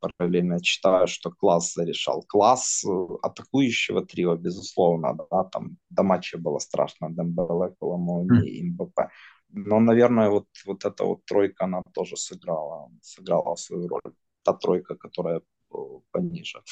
параллельно 0.00 0.60
читаю, 0.60 1.06
что 1.06 1.30
класс 1.30 1.74
зарешал. 1.74 2.24
Класс 2.28 2.84
э, 2.84 3.06
атакующего 3.22 4.04
трио, 4.04 4.36
безусловно, 4.36 5.16
да, 5.30 5.44
там 5.44 5.76
до 5.90 6.02
матча 6.02 6.38
было 6.38 6.58
страшно, 6.58 7.10
Дембеле, 7.10 7.74
Коломони 7.78 8.48
и 8.48 8.62
МБП. 8.62 9.10
Но, 9.52 9.80
наверное, 9.80 10.30
вот, 10.30 10.46
вот 10.66 10.84
эта 10.84 11.04
вот 11.04 11.24
тройка, 11.24 11.64
она 11.64 11.82
тоже 11.92 12.16
сыграла, 12.16 12.90
сыграла 13.02 13.56
свою 13.56 13.88
роль. 13.88 14.14
Та 14.42 14.52
тройка, 14.54 14.94
которая 14.94 15.38
э, 15.38 15.76
пониже. 16.12 16.62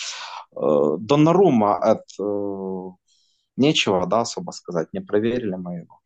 Э, 0.57 0.97
Доннарума, 0.99 1.79
это 1.85 2.23
э, 2.23 2.91
нечего, 3.57 4.07
да, 4.07 4.21
особо 4.21 4.53
сказать. 4.53 4.93
Не 4.93 5.01
проверили 5.01 5.57
мы 5.57 5.77
его. 5.77 6.01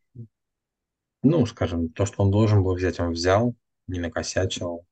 Ну, 1.22 1.46
скажем, 1.46 1.88
то, 1.88 2.04
что 2.06 2.22
он 2.22 2.30
должен 2.30 2.62
был 2.62 2.74
взять, 2.74 2.98
он 3.00 3.12
взял, 3.12 3.54
не 3.86 4.00
накосячил. 4.00 4.84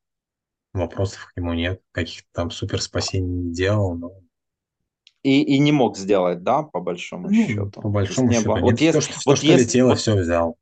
Вопросов 0.73 1.27
к 1.27 1.37
нему 1.37 1.55
нет. 1.55 1.83
Каких-то 1.93 2.29
там 2.33 2.51
супер 2.51 2.81
спасений 2.81 3.27
не 3.27 3.53
делал, 3.53 3.95
но 3.97 4.12
И, 5.23 5.43
и 5.43 5.59
не 5.59 5.73
мог 5.73 5.97
сделать, 5.97 6.43
да, 6.45 6.62
по 6.62 6.81
большому 6.81 7.29
ну, 7.29 7.35
счету. 7.35 7.81
по 7.81 7.88
большому 7.88 8.31
счету 8.31 8.53
нет. 8.55 8.62
Вот 8.62 8.77
Все, 8.77 8.87
есть, 8.87 9.03
что, 9.03 9.12
все, 9.12 9.31
вот 9.31 9.38
что 9.38 9.47
есть, 9.47 9.64
летело, 9.66 9.88
вот 9.90 9.99
все 9.99 10.16
взял. 10.16 10.57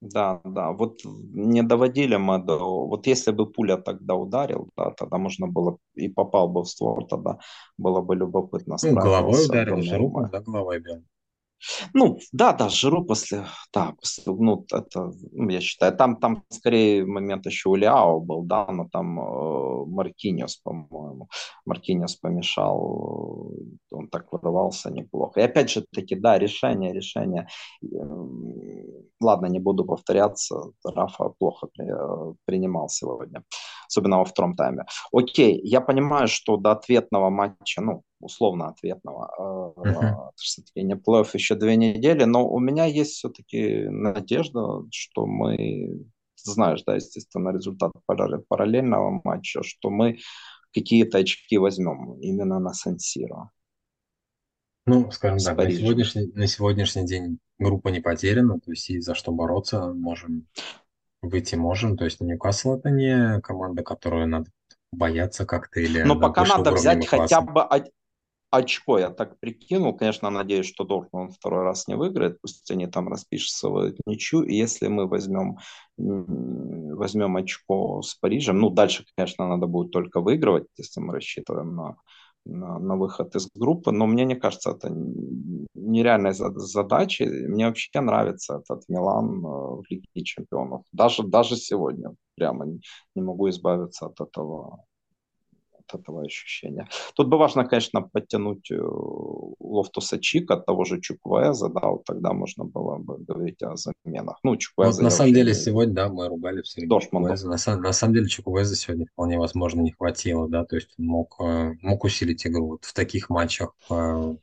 Да, 0.00 0.40
да, 0.44 0.72
вот 0.72 1.00
не 1.04 1.62
доводили 1.62 2.16
мы 2.16 2.38
до... 2.42 2.86
Вот 2.86 3.06
если 3.06 3.32
бы 3.32 3.46
пуля 3.52 3.76
тогда 3.76 4.14
ударил, 4.14 4.70
да, 4.74 4.92
тогда 4.92 5.18
можно 5.18 5.46
было 5.46 5.76
и 5.94 6.08
попал 6.08 6.48
бы 6.48 6.62
в 6.62 6.68
створ, 6.68 7.06
тогда 7.06 7.38
было 7.76 8.00
бы 8.00 8.16
любопытно, 8.16 8.76
Ну, 8.82 8.94
головой 8.94 9.44
ударил, 9.44 9.82
Жиру, 9.82 10.08
Доннарума. 10.08 10.28
да, 10.32 10.40
головой 10.40 10.80
бил. 10.80 11.04
Ну, 11.94 12.18
да, 12.32 12.52
да, 12.52 12.68
Жиру 12.68 13.04
после, 13.04 13.44
да, 13.72 13.92
после, 14.00 14.24
ну, 14.32 14.64
это, 14.72 15.12
ну, 15.32 15.48
я 15.50 15.60
считаю, 15.60 15.96
там, 15.96 16.16
там 16.16 16.42
скорее 16.48 17.04
момент 17.04 17.46
еще 17.46 17.68
у 17.68 17.74
Ляо 17.74 18.20
был, 18.20 18.42
да, 18.42 18.66
но 18.70 18.88
там 18.90 19.20
э, 19.20 19.84
Маркиньос, 19.86 20.56
по-моему, 20.56 21.28
Маркиньос 21.66 22.16
помешал, 22.16 23.52
э, 23.90 23.94
он 23.96 24.08
так 24.08 24.32
вырывался 24.32 24.90
неплохо. 24.90 25.40
И 25.40 25.42
опять 25.44 25.70
же 25.70 25.84
таки, 25.92 26.14
да, 26.14 26.38
решение, 26.38 26.92
решение. 26.92 27.46
Ладно, 29.20 29.46
не 29.46 29.58
буду 29.58 29.84
повторяться, 29.84 30.72
Рафа 30.84 31.30
плохо 31.38 31.66
при- 31.74 31.86
э, 31.86 32.34
принимал 32.46 32.88
сегодня, 32.88 33.42
особенно 33.86 34.18
во 34.18 34.24
втором 34.24 34.56
тайме. 34.56 34.84
Окей, 35.12 35.60
я 35.62 35.80
понимаю, 35.80 36.26
что 36.28 36.56
до 36.56 36.72
ответного 36.72 37.28
матча, 37.30 37.82
ну, 37.82 38.02
условно 38.20 38.68
ответного, 38.68 39.74
э, 39.82 39.82
Мгм. 39.88 40.30
все-таки 40.36 40.82
не 40.82 40.96
плей 40.96 41.24
еще 41.34 41.54
две 41.54 41.76
недели, 41.76 42.24
но 42.24 42.48
у 42.48 42.58
меня 42.60 42.84
есть 42.86 43.12
все-таки 43.12 43.88
надежда, 43.88 44.82
что 44.90 45.26
мы, 45.26 46.04
знаешь, 46.36 46.82
да, 46.84 46.96
естественно, 46.96 47.50
результат 47.50 47.92
параллель- 48.06 48.44
параллельного 48.48 49.20
матча, 49.24 49.62
что 49.62 49.90
мы 49.90 50.18
какие-то 50.74 51.18
очки 51.18 51.58
возьмем 51.58 52.14
именно 52.20 52.58
на 52.60 52.74
Сан-Сиро 52.74 53.50
Ну, 54.86 55.10
скажем 55.10 55.38
так, 55.44 55.62
на 55.62 55.70
сегодняшний, 55.70 56.26
на 56.34 56.46
сегодняшний 56.46 57.06
день 57.06 57.38
группа 57.58 57.88
не 57.88 58.00
потеряна, 58.00 58.58
то 58.60 58.70
есть 58.72 58.88
есть 58.88 59.06
за 59.06 59.14
что 59.14 59.32
бороться, 59.32 59.92
можем 59.94 60.46
выйти 61.22 61.56
можем. 61.56 61.96
То 61.96 62.04
есть 62.04 62.20
Ньюкасл 62.20 62.74
это 62.76 62.90
не 62.90 63.40
команда, 63.42 63.82
которую 63.82 64.28
надо 64.28 64.50
бояться 64.92 65.46
как-то 65.46 65.80
или 65.80 66.00
Но 66.04 66.14
она 66.14 66.20
пока 66.20 66.44
надо 66.44 66.70
и 66.70 66.74
взять 66.74 67.06
хотя 67.06 67.40
бы 67.40 67.62
очко, 68.50 68.98
я 68.98 69.10
так 69.10 69.38
прикинул. 69.40 69.96
Конечно, 69.96 70.30
надеюсь, 70.30 70.66
что 70.66 70.84
Дортмунд 70.84 71.34
второй 71.34 71.64
раз 71.64 71.88
не 71.88 71.96
выиграет, 71.96 72.40
пусть 72.40 72.70
они 72.70 72.86
там 72.86 73.08
распишутся 73.08 73.68
в 73.68 73.92
ничью. 74.06 74.42
И 74.42 74.54
если 74.54 74.88
мы 74.88 75.06
возьмем, 75.06 75.58
возьмем 75.96 77.36
очко 77.36 78.02
с 78.02 78.14
Парижем, 78.14 78.58
ну, 78.58 78.70
дальше, 78.70 79.04
конечно, 79.16 79.48
надо 79.48 79.66
будет 79.66 79.92
только 79.92 80.20
выигрывать, 80.20 80.66
если 80.76 81.00
мы 81.00 81.14
рассчитываем 81.14 81.74
на 81.74 81.96
на, 82.46 82.78
на 82.78 82.96
выход 82.96 83.36
из 83.36 83.48
группы, 83.54 83.90
но 83.92 84.06
мне 84.06 84.24
не 84.24 84.34
кажется 84.34 84.70
это 84.70 84.90
нереальной 85.74 86.32
задачей. 86.32 87.26
Мне 87.26 87.66
вообще 87.66 88.00
нравится 88.00 88.62
этот 88.62 88.88
Милан 88.88 89.40
в 89.40 89.82
Лиге 89.88 90.24
Чемпионов. 90.24 90.82
Даже, 90.92 91.22
даже 91.22 91.56
сегодня 91.56 92.14
прямо 92.36 92.66
не 92.66 93.22
могу 93.22 93.48
избавиться 93.50 94.06
от 94.06 94.20
этого 94.20 94.84
этого 95.94 96.22
ощущения. 96.22 96.88
Тут 97.14 97.28
бы 97.28 97.38
важно, 97.38 97.64
конечно, 97.64 98.02
подтянуть 98.02 98.70
э, 98.70 98.78
Лофтуса 98.80 100.18
Чика, 100.18 100.56
того 100.56 100.84
же 100.84 101.00
Чуквеза, 101.00 101.68
да, 101.68 101.88
вот 101.88 102.04
тогда 102.04 102.32
можно 102.32 102.64
было 102.64 102.96
бы 102.96 103.18
говорить 103.18 103.62
о 103.62 103.76
заменах. 103.76 104.38
Ну, 104.42 104.56
Чуквеза... 104.56 104.98
Вот 104.98 105.02
на 105.02 105.10
самом 105.10 105.34
деле 105.34 105.54
сегодня, 105.54 105.94
да, 105.94 106.08
мы 106.08 106.28
ругали 106.28 106.62
все 106.62 106.82
Чуквеза. 106.82 107.48
На, 107.48 107.76
на 107.76 107.92
самом 107.92 108.14
деле 108.14 108.28
Чуквеза 108.28 108.76
сегодня 108.76 109.06
вполне 109.12 109.38
возможно 109.38 109.80
не 109.80 109.92
хватило, 109.92 110.48
да, 110.48 110.64
то 110.64 110.76
есть 110.76 110.90
он 110.98 111.06
мог, 111.06 111.36
э, 111.40 111.74
мог 111.82 112.04
усилить 112.04 112.46
игру 112.46 112.68
вот 112.68 112.84
в 112.84 112.92
таких 112.92 113.30
матчах. 113.30 113.74
Э, 113.90 114.34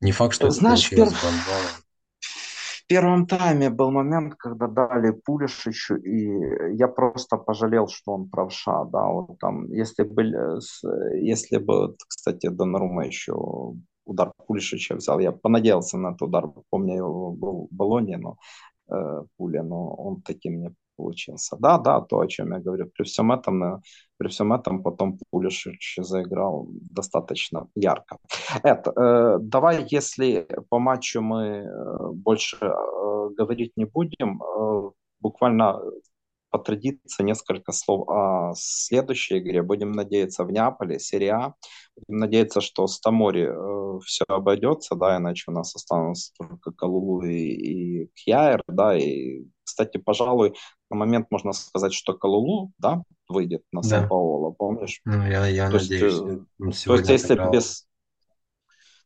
не 0.00 0.12
факт, 0.12 0.34
что 0.34 0.50
Знаешь, 0.50 0.86
это 0.86 0.96
получилось 0.96 1.20
перв 1.22 1.83
в 2.84 2.86
первом 2.86 3.26
тайме 3.26 3.70
был 3.70 3.90
момент, 3.90 4.34
когда 4.34 4.66
дали 4.66 5.10
Пулишичу, 5.10 5.96
и 5.96 6.76
я 6.76 6.86
просто 6.86 7.38
пожалел, 7.38 7.88
что 7.88 8.12
он 8.12 8.28
правша, 8.28 8.84
да, 8.84 9.06
вот 9.06 9.38
там, 9.38 9.72
если 9.72 10.02
бы, 10.02 10.60
если 11.14 11.56
бы, 11.56 11.96
кстати, 12.06 12.48
Донарума 12.48 13.06
еще 13.06 13.34
удар 14.04 14.32
Пулишича 14.46 14.96
взял, 14.96 15.18
я 15.18 15.32
понадеялся 15.32 15.96
на 15.96 16.08
этот 16.08 16.22
удар, 16.22 16.44
помню, 16.70 16.96
его 16.96 17.30
был 17.30 17.68
в 17.70 17.74
Болоне, 17.74 18.18
но 18.18 18.36
э, 18.90 19.22
пуля, 19.38 19.62
но 19.62 19.94
он 19.94 20.20
таким 20.20 20.60
не 20.60 20.74
получился. 20.96 21.56
Да, 21.58 21.78
да, 21.78 22.00
то, 22.00 22.20
о 22.20 22.26
чем 22.26 22.52
я 22.52 22.60
говорю. 22.60 22.90
При 22.96 23.04
всем 23.04 23.32
этом, 23.32 23.82
при 24.16 24.28
всем 24.28 24.52
этом 24.52 24.82
потом 24.82 25.18
Пулишич 25.30 25.96
заиграл 26.00 26.66
достаточно 26.70 27.68
ярко. 27.74 28.18
Это, 28.62 28.90
э, 28.90 29.38
давай, 29.40 29.86
если 29.88 30.46
по 30.68 30.78
матчу 30.78 31.20
мы 31.20 31.46
э, 31.46 32.12
больше 32.12 32.56
э, 32.60 33.28
говорить 33.36 33.72
не 33.76 33.84
будем, 33.84 34.42
э, 34.42 34.90
буквально 35.20 35.80
по 36.54 36.60
традиции 36.60 37.24
несколько 37.24 37.72
слов 37.72 38.08
о 38.08 38.52
следующей 38.54 39.38
игре. 39.38 39.60
Будем 39.60 39.90
надеяться 39.90 40.44
в 40.44 40.52
Неаполе, 40.52 41.00
серия 41.00 41.52
Будем 41.96 42.20
надеяться, 42.20 42.60
что 42.60 42.86
с 42.86 43.00
Тамори 43.00 43.48
э, 43.48 43.98
все 44.04 44.24
обойдется, 44.28 44.94
да, 44.94 45.16
иначе 45.16 45.46
у 45.48 45.52
нас 45.52 45.74
останутся 45.74 46.32
только 46.38 46.70
Калулу 46.70 47.22
и, 47.22 47.34
и 47.34 48.10
Кьяер, 48.14 48.62
да, 48.68 48.96
и, 48.96 49.46
кстати, 49.64 49.96
пожалуй, 49.96 50.54
на 50.90 50.96
момент 50.96 51.26
можно 51.32 51.52
сказать, 51.52 51.92
что 51.92 52.14
Калулу, 52.14 52.70
да, 52.78 53.02
выйдет 53.28 53.64
на 53.72 53.80
да. 53.82 53.88
Сан-Паоло, 53.88 54.52
помнишь? 54.52 55.00
Ну, 55.04 55.26
я, 55.26 55.48
я 55.48 55.66
то 55.68 55.78
надеюсь. 55.78 56.14
Есть, 56.60 56.84
то 56.84 56.94
есть, 56.94 57.08
если 57.10 57.50
без... 57.50 57.88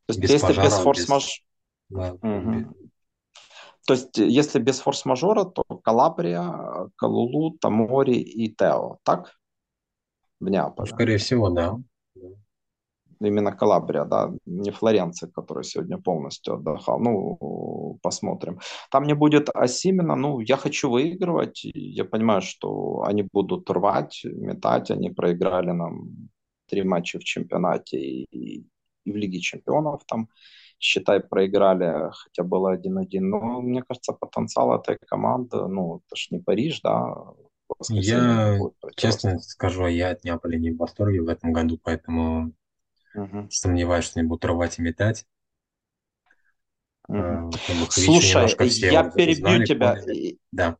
То 0.04 0.10
есть, 0.12 0.20
без 0.20 0.30
если 0.32 0.48
пожара, 0.48 0.66
без 0.66 0.74
форс-маж... 0.74 1.42
Без... 1.88 1.98
Да, 1.98 2.12
угу. 2.12 2.90
То 3.88 3.94
есть, 3.94 4.18
если 4.18 4.58
без 4.58 4.80
форс-мажора, 4.80 5.44
то 5.44 5.62
Калабрия, 5.82 6.90
Калулу, 6.96 7.56
Тамори 7.58 8.16
и 8.20 8.54
Тео, 8.54 8.98
так? 9.02 9.32
В 10.40 10.50
Неаполе. 10.50 10.90
Скорее 10.90 11.16
всего, 11.16 11.48
да. 11.48 11.78
Именно 13.18 13.52
Калабрия, 13.52 14.04
да, 14.04 14.30
не 14.44 14.72
Флоренция, 14.72 15.30
который 15.30 15.64
сегодня 15.64 15.96
полностью 15.96 16.56
отдыхал. 16.56 17.00
Ну, 17.00 17.98
посмотрим. 18.02 18.60
Там 18.90 19.04
не 19.04 19.14
будет 19.14 19.48
Асимина. 19.54 20.16
Ну, 20.16 20.40
я 20.40 20.58
хочу 20.58 20.90
выигрывать. 20.90 21.64
Я 21.64 22.04
понимаю, 22.04 22.42
что 22.42 23.04
они 23.06 23.22
будут 23.32 23.70
рвать, 23.70 24.20
метать. 24.24 24.90
Они 24.90 25.08
проиграли 25.08 25.70
нам 25.70 26.28
три 26.68 26.82
матча 26.82 27.18
в 27.18 27.24
чемпионате 27.24 27.98
и, 27.98 28.66
и 29.04 29.10
в 29.10 29.16
Лиге 29.16 29.40
чемпионов 29.40 30.02
там 30.06 30.28
считай, 30.78 31.20
проиграли, 31.20 32.10
хотя 32.12 32.42
было 32.42 32.76
1-1. 32.76 33.20
Но 33.20 33.60
мне 33.60 33.82
кажется, 33.82 34.12
потенциал 34.12 34.74
этой 34.74 34.98
команды, 35.06 35.66
ну, 35.66 36.02
это 36.06 36.16
ж 36.16 36.28
не 36.30 36.38
Париж, 36.38 36.80
да. 36.82 37.14
Я, 37.90 38.58
честно 38.96 39.38
скажу, 39.40 39.86
я 39.86 40.10
от 40.10 40.24
Неаполя 40.24 40.58
не 40.58 40.70
в 40.70 40.78
восторге 40.78 41.20
в 41.20 41.28
этом 41.28 41.52
году, 41.52 41.78
поэтому 41.82 42.52
угу. 43.14 43.46
сомневаюсь, 43.50 44.04
что 44.04 44.20
они 44.20 44.28
будут 44.28 44.44
рвать 44.46 44.78
и 44.78 44.82
метать. 44.82 45.26
Угу. 47.08 47.52
Слушай, 47.90 48.90
я 48.90 49.10
перебью 49.10 49.36
знали, 49.36 49.64
тебя. 49.64 49.94
Поняли. 49.94 50.38
Да. 50.52 50.76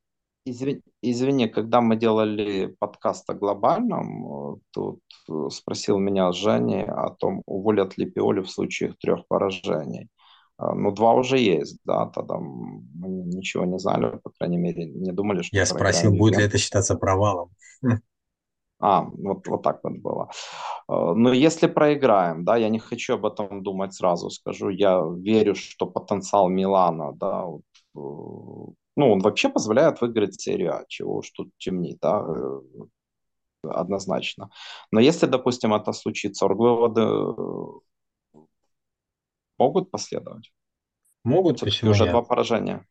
Извини, 0.51 0.81
извини, 1.03 1.49
когда 1.49 1.81
мы 1.81 1.97
делали 1.97 2.75
подкаст 2.79 3.31
о 3.31 3.35
глобальном, 3.35 4.55
э, 4.55 4.57
тут 4.71 5.01
э, 5.29 5.49
спросил 5.51 5.99
меня 5.99 6.33
Женя 6.33 6.85
о 6.85 7.11
том, 7.11 7.43
уволят 7.47 7.99
ли 7.99 8.07
Пиоли 8.07 8.41
в 8.41 8.51
случае 8.51 8.95
трех 9.01 9.27
поражений. 9.29 10.09
А, 10.57 10.75
ну, 10.75 10.91
два 10.91 11.13
уже 11.13 11.39
есть, 11.39 11.79
да, 11.85 12.07
тогда 12.07 12.39
мы 12.39 13.09
ничего 13.09 13.65
не 13.65 13.79
знали, 13.79 14.19
по 14.23 14.31
крайней 14.31 14.59
мере, 14.59 14.87
не 14.87 15.13
думали, 15.13 15.43
что... 15.43 15.57
Я 15.57 15.67
спросил, 15.67 16.13
будет 16.13 16.39
ли 16.39 16.45
это 16.45 16.59
считаться 16.59 16.97
провалом. 16.97 17.51
А, 18.81 19.03
вот, 19.03 19.49
вот 19.49 19.63
так 19.65 19.81
вот 19.83 19.95
было. 19.95 20.31
А, 20.87 21.13
но 21.13 21.33
если 21.33 21.67
проиграем, 21.67 22.45
да, 22.45 22.57
я 22.57 22.69
не 22.69 22.79
хочу 22.79 23.15
об 23.15 23.27
этом 23.27 23.65
думать 23.65 23.93
сразу, 23.93 24.31
скажу, 24.31 24.69
я 24.69 25.03
верю, 25.17 25.57
что 25.57 25.87
потенциал 25.87 26.49
Милана, 26.49 27.13
да, 27.13 27.45
вот, 27.45 27.63
э, 27.97 28.73
ну, 28.99 29.13
он 29.13 29.21
вообще 29.21 29.49
позволяет 29.49 30.01
выиграть 30.01 30.41
серию 30.41 30.75
А, 30.75 30.85
чего 30.89 31.19
уж 31.19 31.31
тут 31.31 31.53
темнить, 31.57 32.01
да, 32.03 32.21
э, 32.21 32.61
однозначно. 33.63 34.51
Но 34.91 34.99
если, 34.99 35.27
допустим, 35.27 35.73
это 35.73 35.93
случится, 35.93 36.49
выводы 36.49 37.03
э, 37.03 38.39
могут 39.57 39.93
последовать? 39.93 40.53
Могут, 41.23 41.61
почему 41.61 41.93
Уже 41.93 42.05
нет? 42.05 42.13
два 42.13 42.23
поражения. 42.23 42.85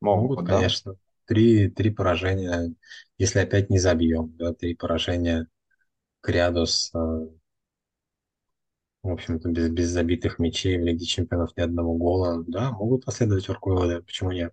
Могут, 0.00 0.30
могут 0.30 0.46
да? 0.46 0.56
конечно. 0.56 0.96
Три, 1.24 1.70
три 1.70 1.90
поражения, 1.90 2.74
если 3.16 3.38
опять 3.38 3.70
не 3.70 3.78
забьем, 3.78 4.34
да, 4.38 4.52
три 4.52 4.74
поражения 4.74 5.46
к 6.20 6.30
ряду 6.30 6.66
с, 6.66 6.92
э, 6.96 7.28
в 9.04 9.08
общем-то, 9.12 9.50
без, 9.50 9.68
без 9.68 9.88
забитых 9.88 10.40
мячей 10.40 10.78
в 10.78 10.82
Лиге 10.82 11.04
Чемпионов 11.04 11.56
ни 11.56 11.60
одного 11.60 11.94
гола, 11.94 12.42
да, 12.44 12.72
могут 12.72 13.04
последовать 13.04 13.46
выводы, 13.46 14.02
почему 14.02 14.32
нет? 14.32 14.52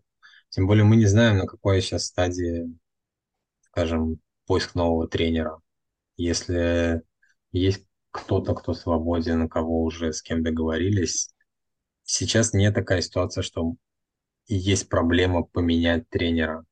Тем 0.55 0.67
более 0.67 0.85
мы 0.85 0.95
не 0.95 1.05
знаем, 1.05 1.37
на 1.37 1.47
какой 1.47 1.81
сейчас 1.81 2.05
стадии, 2.05 2.73
скажем, 3.59 4.21
поиск 4.45 4.73
нового 4.73 5.05
тренера. 5.05 5.61
Если 6.15 7.01
есть 7.51 7.85
кто-то, 8.09 8.53
кто 8.55 8.73
свободен, 8.73 9.49
кого 9.49 9.83
уже 9.83 10.13
с 10.13 10.21
кем 10.21 10.43
договорились, 10.43 11.29
сейчас 12.03 12.53
не 12.53 12.71
такая 12.71 13.01
ситуация, 13.01 13.41
что 13.41 13.75
есть 14.47 14.87
проблема 14.87 15.43
поменять 15.43 16.07
тренера. 16.07 16.63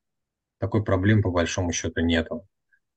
Такой 0.56 0.82
проблемы 0.82 1.20
по 1.20 1.30
большому 1.30 1.70
счету 1.72 2.00
нету. 2.00 2.48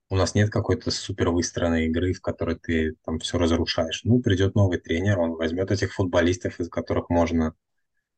У 0.08 0.15
нас 0.15 0.36
нет 0.36 0.50
какой-то 0.50 0.89
супер 0.89 1.32
выстроенной 1.32 1.88
игры, 1.88 2.13
в 2.13 2.21
которой 2.21 2.58
ты 2.58 2.95
там 3.04 3.19
все 3.19 3.38
разрушаешь. 3.38 4.06
Ну, 4.06 4.21
придет 4.21 4.56
новый 4.56 4.80
тренер, 4.80 5.19
он 5.19 5.32
возьмет 5.32 5.69
этих 5.69 5.93
футболистов, 5.93 6.62
из 6.62 6.69
которых 6.69 7.10
можно 7.10 7.56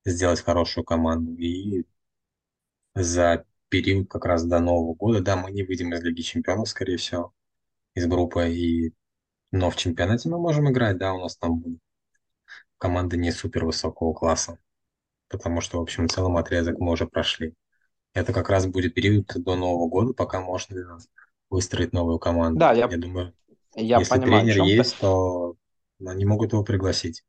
сделать 0.06 0.42
хорошую 0.42 0.84
команду, 0.84 1.34
и 1.34 1.88
за 2.96 3.46
период 3.70 4.10
как 4.10 4.26
раз 4.26 4.44
до 4.46 4.60
Нового 4.60 4.94
года. 4.96 5.22
Да, 5.22 5.36
мы 5.36 5.52
не 5.52 5.64
выйдем 5.64 5.94
из 5.94 6.02
Лиги 6.04 6.22
Чемпионов, 6.22 6.70
скорее 6.70 6.98
всего, 6.98 7.34
из 7.94 8.06
группы, 8.08 8.50
и... 8.50 8.94
но 9.52 9.70
в 9.70 9.76
чемпионате 9.76 10.30
мы 10.30 10.40
можем 10.40 10.70
играть, 10.70 10.98
да, 10.98 11.14
у 11.14 11.22
нас 11.22 11.38
там 11.38 11.64
команда 12.78 13.18
не 13.18 13.32
супер 13.32 13.66
высокого 13.66 14.14
класса, 14.14 14.58
потому 15.28 15.62
что, 15.62 15.80
в 15.80 15.82
общем, 15.82 16.08
целым 16.08 16.38
отрезок 16.38 16.80
мы 16.80 16.92
уже 16.92 17.08
прошли. 17.08 17.54
Это 18.14 18.34
как 18.34 18.50
раз 18.50 18.66
будет 18.66 18.94
период 18.96 19.28
до 19.36 19.56
Нового 19.56 19.88
года, 19.88 20.14
пока 20.14 20.42
можно 20.42 21.00
выстроить 21.50 21.94
новую 21.94 22.20
команду. 22.20 22.60
Да, 22.60 22.74
я, 22.74 22.88
я 22.88 22.98
думаю, 22.98 23.34
я 23.76 24.00
если 24.00 24.20
понимаю, 24.20 24.46
тренер 24.46 24.64
есть, 24.64 24.98
то 25.00 25.56
они 26.04 26.26
могут 26.26 26.54
его 26.54 26.64
пригласить. 26.64 27.24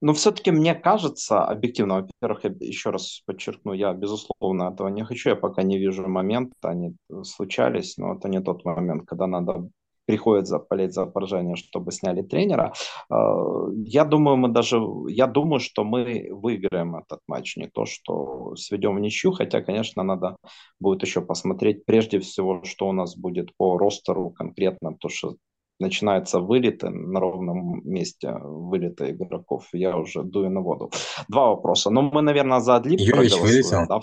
Но 0.00 0.12
все-таки 0.12 0.50
мне 0.50 0.74
кажется, 0.74 1.44
объективно, 1.44 2.02
во-первых, 2.02 2.44
я 2.44 2.54
еще 2.60 2.90
раз 2.90 3.22
подчеркну, 3.26 3.72
я, 3.72 3.92
безусловно, 3.92 4.70
этого 4.72 4.88
не 4.88 5.04
хочу, 5.04 5.30
я 5.30 5.36
пока 5.36 5.62
не 5.62 5.78
вижу 5.78 6.06
момента, 6.06 6.54
они 6.62 6.94
случались, 7.24 7.96
но 7.96 8.14
это 8.14 8.28
не 8.28 8.40
тот 8.40 8.64
момент, 8.64 9.06
когда 9.06 9.26
надо 9.26 9.68
приходится 10.08 10.58
болеть 10.58 10.94
за 10.94 11.04
поражение, 11.04 11.54
чтобы 11.54 11.92
сняли 11.92 12.22
тренера. 12.22 12.72
А, 13.10 13.68
я 13.84 14.04
думаю, 14.06 14.38
мы 14.38 14.48
даже, 14.48 14.80
я 15.08 15.26
думаю, 15.26 15.60
что 15.60 15.84
мы 15.84 16.28
выиграем 16.30 16.96
этот 16.96 17.20
матч, 17.28 17.58
не 17.58 17.68
то, 17.68 17.84
что 17.84 18.56
сведем 18.56 18.96
в 18.96 19.00
ничью, 19.00 19.32
хотя, 19.32 19.60
конечно, 19.60 20.02
надо 20.02 20.36
будет 20.80 21.02
еще 21.02 21.20
посмотреть 21.20 21.84
прежде 21.84 22.20
всего, 22.20 22.62
что 22.64 22.88
у 22.88 22.92
нас 22.92 23.16
будет 23.16 23.54
по 23.58 23.76
ростеру 23.76 24.30
конкретно, 24.30 24.96
то, 24.98 25.10
что 25.10 25.36
начинаются 25.78 26.40
вылеты 26.40 26.90
на 26.90 27.20
ровном 27.20 27.80
месте, 27.84 28.32
вылеты 28.32 29.10
игроков, 29.10 29.68
я 29.72 29.96
уже 29.96 30.22
дую 30.22 30.50
на 30.50 30.60
воду. 30.60 30.90
Два 31.28 31.48
вопроса. 31.48 31.90
Ну, 31.90 32.02
мы, 32.02 32.22
наверное, 32.22 32.60
за 32.60 32.76
Адлип 32.76 33.00
Йович 33.00 33.38
вылетел? 33.40 33.86
Да? 33.88 34.00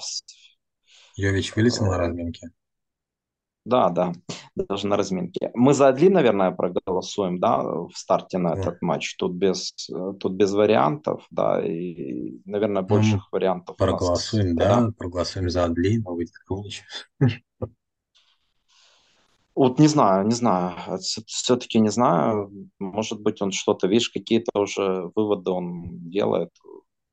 Йович 1.16 1.56
вылетел 1.56 1.86
на 1.86 1.98
разминке? 1.98 2.50
Да, 3.66 3.90
да, 3.90 4.14
даже 4.56 4.86
на 4.86 4.96
разминке. 4.96 5.50
Мы 5.56 5.74
за 5.74 5.88
Адли, 5.88 6.10
наверное, 6.10 6.52
проголосуем, 6.52 7.40
да, 7.40 7.64
в 7.64 7.92
старте 7.96 8.38
на 8.38 8.54
этот 8.54 8.80
матч. 8.84 9.16
Тут 9.16 9.34
без, 9.34 9.74
тут 10.20 10.34
без 10.34 10.54
вариантов, 10.54 11.26
да, 11.32 11.66
и, 11.66 12.38
наверное, 12.46 12.84
Ну, 12.84 12.88
больших 12.88 13.22
мы 13.32 13.40
вариантов 13.40 13.76
у 13.80 13.84
нас. 13.84 13.90
проголосуем, 13.90 14.56
Да. 14.56 14.82
да, 14.82 14.92
проголосуем 14.96 15.50
за 15.50 15.66
Адли, 15.66 15.98
но 15.98 16.14
выйдет. 16.14 16.36
Вот 19.56 19.80
не 19.80 19.88
знаю, 19.88 20.28
не 20.28 20.34
знаю, 20.36 21.00
все-таки 21.00 21.80
не 21.80 21.90
знаю. 21.90 22.52
Может 22.80 23.22
быть, 23.22 23.42
он 23.42 23.52
что-то, 23.52 23.88
видишь, 23.88 24.10
какие-то 24.10 24.52
уже 24.60 25.10
выводы 25.16 25.52
он 25.52 26.10
делает. 26.10 26.50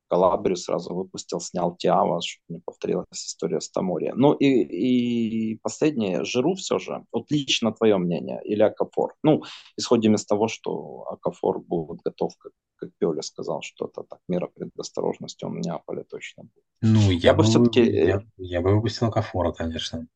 Калабрию 0.09 0.57
сразу 0.57 0.93
выпустил, 0.93 1.39
снял 1.39 1.75
Тиава, 1.75 2.21
чтобы 2.21 2.57
не 2.57 2.59
повторилась 2.59 3.07
история 3.13 3.59
с 3.59 3.69
Тамори. 3.71 4.11
Ну 4.15 4.33
и, 4.33 4.45
и 4.45 5.59
последнее, 5.63 6.23
Жиру 6.23 6.53
все 6.53 6.77
же. 6.77 7.03
Вот 7.11 7.31
лично 7.31 7.71
твое 7.71 7.97
мнение 7.97 8.39
или 8.43 8.61
Акафор? 8.61 9.15
Ну, 9.23 9.41
исходим 9.75 10.13
из 10.13 10.25
того, 10.25 10.47
что 10.47 11.05
Акафор 11.09 11.59
будет 11.59 12.01
готов, 12.05 12.33
как, 12.37 12.51
как 12.75 12.89
Пиоли 12.99 13.21
сказал, 13.21 13.61
что 13.63 13.85
это 13.85 14.03
так, 14.07 14.19
мера 14.27 14.47
предосторожности, 14.53 15.45
он 15.45 15.55
в 15.55 15.59
Неаполе 15.59 16.03
точно 16.03 16.43
будет. 16.43 16.65
Ну, 16.81 17.09
я, 17.09 17.29
Я 17.29 17.33
бы 17.33 17.41
бы, 17.43 17.43
все-таки 17.49 17.83
я, 17.83 18.21
я 18.37 18.61
бы 18.61 18.75
выпустил 18.75 19.07
Акафора, 19.07 19.51
конечно. 19.51 20.07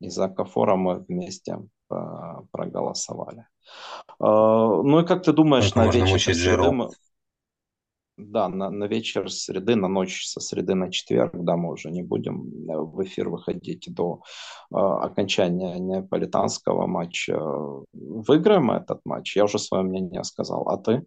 Из-за 0.00 0.26
Акафора 0.26 0.76
мы 0.76 1.04
вместе 1.08 1.58
э, 1.90 1.94
проголосовали. 2.50 3.46
Э, 4.20 4.24
Ну 4.24 5.00
и 5.00 5.06
как 5.06 5.22
ты 5.22 5.32
думаешь, 5.32 5.72
Только 5.72 5.98
на 5.98 6.04
вечер 6.04 6.34
среды 6.34 6.70
мы... 6.70 6.90
Да, 8.18 8.48
на, 8.48 8.70
на 8.70 8.84
вечер 8.86 9.30
среды, 9.30 9.76
на 9.76 9.88
ночь 9.88 10.26
со 10.26 10.40
среды 10.40 10.74
на 10.74 10.90
четверг, 10.90 11.32
да, 11.34 11.56
мы 11.56 11.72
уже 11.72 11.90
не 11.90 12.02
будем 12.02 12.46
э, 12.66 12.78
в 12.78 13.04
эфир 13.04 13.28
выходить 13.28 13.92
до 13.92 14.22
э, 14.70 14.76
окончания 14.76 15.78
неаполитанского 15.78 16.86
матча. 16.86 17.38
Выиграем 17.92 18.70
этот 18.70 19.00
матч? 19.04 19.36
Я 19.36 19.44
уже 19.44 19.58
свое 19.58 19.84
мнение 19.84 20.24
сказал. 20.24 20.66
А 20.68 20.78
ты? 20.78 21.04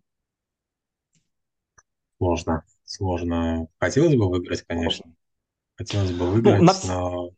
Сложно, 2.17 2.63
сложно. 2.83 3.67
Хотелось 3.79 4.15
бы 4.15 4.29
выиграть, 4.29 4.61
конечно. 4.63 5.11
Хотелось 5.77 6.11
бы 6.11 6.25
Ну, 6.25 6.31
выиграть, 6.31 6.61
на... 6.61 6.73
но 6.87 7.29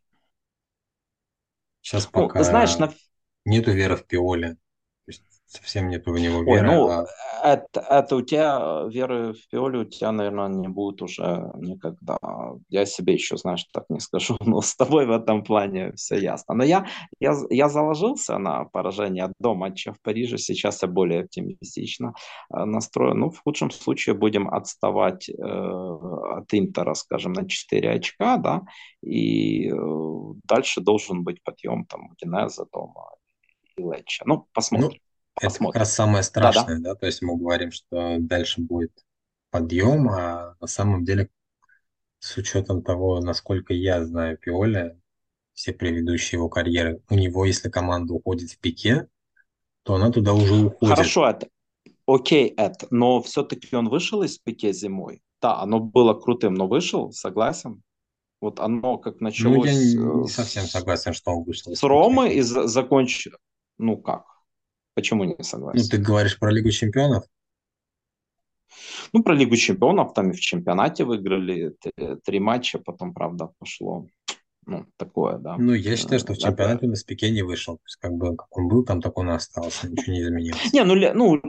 сейчас 1.82 2.06
ну, 2.06 2.12
пока 2.12 2.44
знаешь, 2.44 2.78
на 2.78 2.94
нету 3.46 3.72
веры 3.72 3.96
в 3.98 4.06
Пиоли. 4.06 4.58
Совсем 5.52 5.90
нету 5.90 6.14
в 6.14 6.18
него 6.18 6.38
Ой, 6.38 6.46
веры, 6.46 6.68
ну, 6.68 6.88
а 6.88 7.06
это, 7.44 7.82
это 7.82 8.16
у 8.16 8.22
тебя 8.22 8.86
веры 8.88 9.34
в 9.34 9.50
Пиоли 9.50 9.80
у 9.80 9.84
тебя, 9.84 10.14
наверное, 10.14 10.48
не 10.48 10.70
будет 10.70 11.02
уже 11.02 11.52
никогда. 11.58 12.18
Я 12.70 12.86
себе 12.86 13.16
еще, 13.16 13.36
знаешь, 13.36 13.66
так 13.74 13.84
не 13.90 14.00
скажу, 14.00 14.38
но 14.46 14.62
с 14.62 14.78
тобой 14.78 15.06
в 15.06 15.12
этом 15.12 15.44
плане 15.44 15.92
все 15.98 16.16
ясно. 16.16 16.54
Но 16.54 16.64
я, 16.64 16.88
я, 17.20 17.34
я 17.50 17.68
заложился 17.68 18.38
на 18.38 18.64
поражение 18.64 19.34
до 19.40 19.54
матча 19.54 19.92
в 19.92 20.00
Париже, 20.00 20.38
сейчас 20.38 20.84
я 20.84 20.88
более 20.88 21.24
оптимистично 21.24 22.14
э, 22.54 22.64
настроен. 22.64 23.20
Ну, 23.20 23.30
в 23.30 23.44
худшем 23.44 23.72
случае 23.72 24.16
будем 24.16 24.48
отставать 24.48 25.28
э, 25.28 25.34
от 25.34 26.54
Интера, 26.54 26.94
скажем, 26.94 27.34
на 27.34 27.46
4 27.46 27.92
очка, 27.92 28.38
да, 28.38 28.62
и 29.04 29.70
э, 29.70 29.76
дальше 30.46 30.80
должен 30.80 31.26
быть 31.26 31.44
подъем 31.44 31.84
там 31.84 32.10
Удинеза 32.12 32.66
дома 32.72 33.10
и 33.76 33.82
Леча. 33.82 34.24
Ну, 34.26 34.48
ну, 34.72 34.92
посмотрим. 35.40 35.70
это 35.70 35.72
как 35.72 35.76
раз 35.80 35.94
самое 35.94 36.24
страшное, 36.24 36.80
да, 36.80 36.96
то 36.96 37.06
есть 37.06 37.22
мы 37.22 37.38
говорим, 37.38 37.72
что 37.72 38.18
дальше 38.20 38.62
будет 38.62 38.92
подъем, 39.50 40.10
а 40.10 40.56
на 40.60 40.68
самом 40.68 41.04
деле, 41.04 41.30
с 42.20 42.38
учетом 42.38 42.84
того, 42.84 43.20
насколько 43.20 43.74
я 43.74 44.04
знаю 44.06 44.38
Пиоли, 44.38 45.00
все 45.54 45.74
предыдущие 45.74 46.38
его 46.38 46.50
карьеры, 46.50 47.02
у 47.10 47.16
него, 47.16 47.46
если 47.46 47.70
команда 47.70 48.14
уходит 48.14 48.52
в 48.52 48.60
пике, 48.60 49.08
то 49.84 49.96
она 49.96 50.12
туда 50.12 50.34
уже 50.34 50.54
уходит. 50.54 50.96
Хорошо, 50.96 51.30
это 51.30 51.48
окей, 52.08 52.54
это, 52.58 52.88
но 52.90 53.22
все-таки 53.22 53.76
он 53.76 53.90
вышел 53.90 54.24
из 54.24 54.38
пике 54.38 54.74
зимой. 54.74 55.22
Да, 55.42 55.60
оно 55.60 55.80
было 55.80 56.14
крутым, 56.14 56.54
но 56.54 56.68
вышел, 56.68 57.12
согласен. 57.12 57.82
Вот 58.42 58.60
оно 58.60 58.98
как 58.98 59.22
Ну, 59.22 59.28
я 59.28 59.30
началось 59.30 59.72
не 59.72 59.96
э, 59.98 60.22
не 60.24 60.28
совсем 60.28 60.66
согласен, 60.66 61.14
что 61.14 61.32
он 61.32 61.44
вышел 61.44 61.76
с. 61.76 61.84
Ромы 61.84 62.34
и 62.34 62.42
за- 62.42 62.68
закончил. 62.68 63.34
Ну 63.78 63.98
как? 63.98 64.26
Почему 64.94 65.24
не 65.24 65.36
Ну, 65.38 65.44
согласен? 65.44 65.90
ты 65.90 65.98
говоришь 65.98 66.38
про 66.40 66.52
Лигу 66.52 66.72
чемпионов? 66.72 67.24
Ну, 69.14 69.24
про 69.24 69.34
Лигу 69.34 69.56
чемпионов 69.56 70.14
там 70.14 70.32
и 70.32 70.34
в 70.34 70.40
чемпионате 70.40 71.04
выиграли 71.04 71.76
три 72.24 72.40
матча, 72.40 72.80
потом, 72.80 73.14
правда, 73.14 73.50
пошло, 73.60 74.08
ну, 74.66 74.86
такое, 74.98 75.38
да. 75.38 75.58
Ну, 75.58 75.74
я 75.74 75.96
считаю, 75.98 76.20
что 76.20 76.34
в 76.34 76.38
Э, 76.38 76.40
чемпионате 76.40 76.86
он 76.88 76.94
из 76.94 77.04
пике 77.04 77.32
не 77.32 77.42
вышел. 77.42 77.76
То 77.76 77.84
есть, 77.86 77.98
как 77.98 78.14
бы, 78.14 78.36
как 78.36 78.56
он 78.58 78.68
был, 78.68 78.84
там 78.86 79.02
так 79.02 79.18
он 79.18 79.30
и 79.30 79.34
остался, 79.34 79.90
ничего 79.90 80.14
не 80.14 80.22
изменилось. 80.22 80.74
Не, 80.74 80.84
ну, 80.84 80.96
ну 81.14 81.42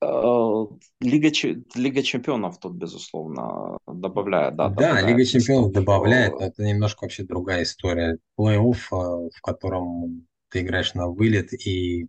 э, 0.00 0.76
Лига, 1.00 1.30
Лига 1.74 2.02
чемпионов 2.02 2.58
тут, 2.58 2.72
безусловно, 2.74 3.78
добавляет, 3.86 4.56
да, 4.56 4.68
Да, 4.70 5.00
Лига 5.02 5.24
чемпионов 5.24 5.72
добавляет, 5.72 6.34
Э, 6.34 6.36
но 6.40 6.46
это 6.46 6.62
немножко 6.64 7.04
вообще 7.04 7.22
другая 7.22 7.62
история. 7.62 8.18
Плей-офф, 8.38 8.76
э, 8.92 9.30
в 9.36 9.40
котором 9.42 10.26
ты 10.48 10.60
играешь 10.62 10.94
на 10.94 11.08
вылет, 11.08 11.52
и 11.52 12.08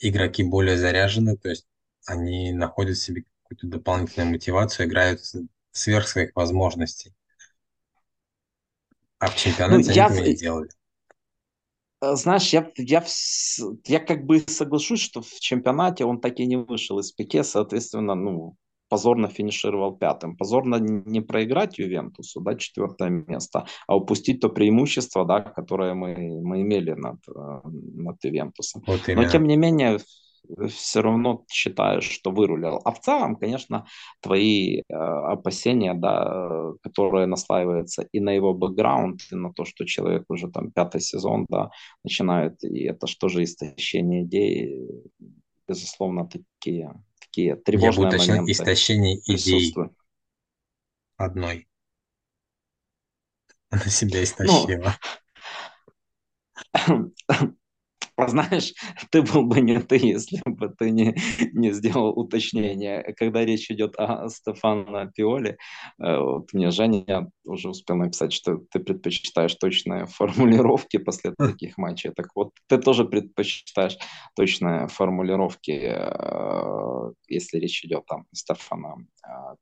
игроки 0.00 0.42
более 0.44 0.76
заряжены, 0.78 1.36
то 1.36 1.48
есть 1.48 1.66
они 2.06 2.52
находят 2.52 2.96
в 2.96 3.02
себе 3.02 3.24
какую-то 3.42 3.66
дополнительную 3.68 4.32
мотивацию, 4.32 4.86
играют 4.86 5.20
сверх 5.72 6.08
своих 6.08 6.34
возможностей. 6.34 7.14
А 9.20 9.28
в 9.28 9.36
Ну, 9.66 9.78
чемпионате 9.78 9.92
они 9.92 10.00
я, 10.00 10.08
этого 10.08 10.18
не 10.18 10.34
делали. 10.34 10.70
э, 12.00 12.14
знаешь, 12.16 12.52
я, 12.52 12.70
я, 12.76 13.04
я 13.86 14.00
как 14.00 14.24
бы 14.26 14.40
соглашусь, 14.40 15.00
что 15.00 15.22
в 15.22 15.40
чемпионате 15.40 16.04
он 16.04 16.20
так 16.20 16.38
и 16.40 16.46
не 16.46 16.56
вышел 16.56 16.98
из 16.98 17.12
пике, 17.12 17.44
соответственно, 17.44 18.14
ну, 18.14 18.56
позорно 18.88 19.28
финишировал 19.28 19.96
пятым. 19.96 20.36
Позорно 20.36 20.76
не 20.76 21.20
проиграть 21.20 21.78
Ювентусу, 21.78 22.40
да, 22.40 22.54
четвертое 22.54 23.10
место, 23.10 23.66
а 23.86 23.96
упустить 23.96 24.40
то 24.40 24.48
преимущество, 24.48 25.24
да, 25.24 25.40
которое 25.40 25.94
мы, 25.94 26.14
мы 26.42 26.62
имели 26.62 26.92
над, 26.92 27.18
э, 27.28 27.60
над 27.64 28.24
Ювентусом. 28.24 28.82
Вот 28.86 29.00
Но 29.08 29.28
тем 29.28 29.46
не 29.46 29.56
менее, 29.56 29.98
все 30.68 31.02
равно 31.02 31.44
считаю, 31.50 32.00
что 32.00 32.30
вырулил. 32.30 32.80
А 32.84 32.92
в 32.92 33.00
целом, 33.00 33.36
конечно, 33.36 33.86
твои 34.20 34.78
э, 34.78 34.82
опасения, 34.94 35.94
да, 35.94 36.72
которые 36.82 37.26
наслаиваются 37.26 38.08
и 38.12 38.20
на 38.20 38.30
его 38.30 38.54
бэкграунд, 38.54 39.20
и 39.30 39.34
на 39.34 39.52
то, 39.52 39.64
что 39.64 39.84
человек 39.84 40.24
уже 40.28 40.48
там 40.50 40.70
пятый 40.70 41.00
сезон, 41.00 41.46
да, 41.48 41.70
начинает, 42.04 42.62
и 42.64 42.84
это 42.84 43.06
что 43.06 43.28
же 43.28 43.44
истощение 43.44 44.24
идей, 44.24 44.88
безусловно, 45.66 46.28
такие, 46.28 46.94
такие 47.28 47.56
Я 47.56 47.62
тревожные 47.64 48.06
уточнил 48.08 48.38
моменты 48.38 48.52
истощение 48.52 49.18
идей 49.18 49.74
одной. 51.16 51.68
Она 53.70 53.84
себя 53.86 54.22
Ну, 54.42 54.66
истощила. 54.74 54.98
Знаешь, 58.26 58.72
ты 59.10 59.22
был 59.22 59.44
бы 59.44 59.60
не 59.60 59.80
ты, 59.80 59.96
если 59.96 60.40
бы 60.44 60.68
ты 60.76 60.90
не, 60.90 61.14
не 61.52 61.72
сделал 61.72 62.18
уточнение. 62.18 63.14
Когда 63.16 63.44
речь 63.44 63.70
идет 63.70 63.94
о 63.96 64.28
Стефано 64.28 65.10
Пиоли, 65.14 65.56
э, 66.02 66.18
вот 66.18 66.52
мне 66.52 66.70
Женя 66.70 67.30
уже 67.44 67.68
успел 67.70 67.96
написать, 67.96 68.32
что 68.32 68.58
ты 68.72 68.80
предпочитаешь 68.80 69.54
точные 69.54 70.06
формулировки 70.08 70.96
после 70.96 71.32
таких 71.38 71.78
матчей. 71.78 72.10
Так 72.10 72.28
вот, 72.34 72.52
ты 72.66 72.78
тоже 72.78 73.04
предпочитаешь 73.04 73.96
точные 74.34 74.88
формулировки, 74.88 75.70
э, 75.70 77.12
если 77.28 77.58
речь 77.58 77.84
идет 77.84 78.04
там 78.06 78.22
о 78.22 78.34
Стефано 78.34 79.06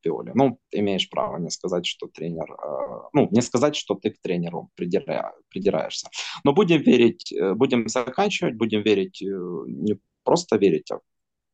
Пиоли. 0.00 0.32
Ну, 0.34 0.58
имеешь 0.70 1.08
право 1.10 1.38
не 1.38 1.50
сказать, 1.50 1.86
что 1.86 2.06
тренер... 2.06 2.52
э, 2.52 3.08
Ну, 3.12 3.28
не 3.30 3.42
сказать, 3.42 3.76
что 3.76 3.94
ты 3.94 4.10
к 4.10 4.20
тренеру 4.20 4.70
придира- 4.76 5.32
придираешься. 5.48 6.08
Но 6.44 6.52
будем 6.52 6.82
верить, 6.82 7.32
э, 7.32 7.54
будем 7.54 7.88
заканчивать, 7.88 8.56
будем 8.56 8.82
верить, 8.82 9.22
э, 9.22 9.26
не 9.66 9.98
просто 10.24 10.56
верить, 10.56 10.90
а 10.90 11.00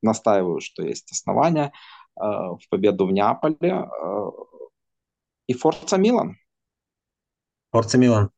настаиваю, 0.03 0.61
что 0.61 0.83
есть 0.83 1.11
основания 1.12 1.72
э, 2.16 2.22
в 2.22 2.61
победу 2.70 3.07
в 3.07 3.12
Неаполе. 3.12 3.88
И 5.48 5.55
Форца 5.55 5.96
Милан. 5.98 6.37
Форца 7.72 7.98
Милан. 7.98 8.31